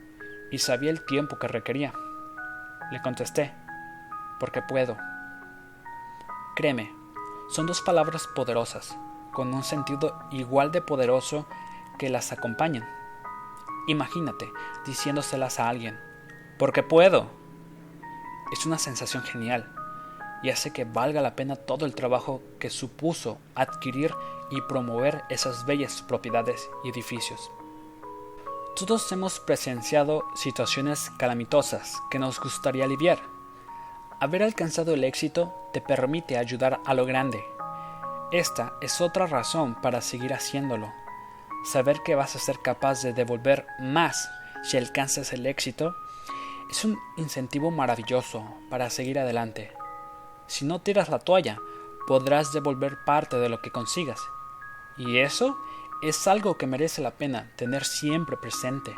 [0.51, 1.93] y sabía el tiempo que requería.
[2.89, 3.53] Le contesté,
[4.39, 4.95] porque puedo.
[6.55, 6.89] Créeme,
[7.49, 8.95] son dos palabras poderosas,
[9.33, 11.45] con un sentido igual de poderoso
[11.99, 12.87] que las acompañan.
[13.87, 14.49] Imagínate
[14.85, 15.99] diciéndoselas a alguien,
[16.57, 17.27] porque puedo.
[18.53, 19.69] Es una sensación genial
[20.45, 24.13] y hace que valga la pena todo el trabajo que supuso adquirir
[24.51, 27.49] y promover esas bellas propiedades y edificios.
[28.75, 33.17] Todos hemos presenciado situaciones calamitosas que nos gustaría aliviar.
[34.19, 37.43] Haber alcanzado el éxito te permite ayudar a lo grande.
[38.31, 40.93] Esta es otra razón para seguir haciéndolo.
[41.63, 44.29] Saber que vas a ser capaz de devolver más
[44.61, 45.95] si alcanzas el éxito
[46.69, 49.71] es un incentivo maravilloso para seguir adelante.
[50.47, 51.59] Si no tiras la toalla,
[52.07, 54.19] podrás devolver parte de lo que consigas.
[54.97, 55.57] Y eso
[56.01, 58.95] es algo que merece la pena tener siempre presente.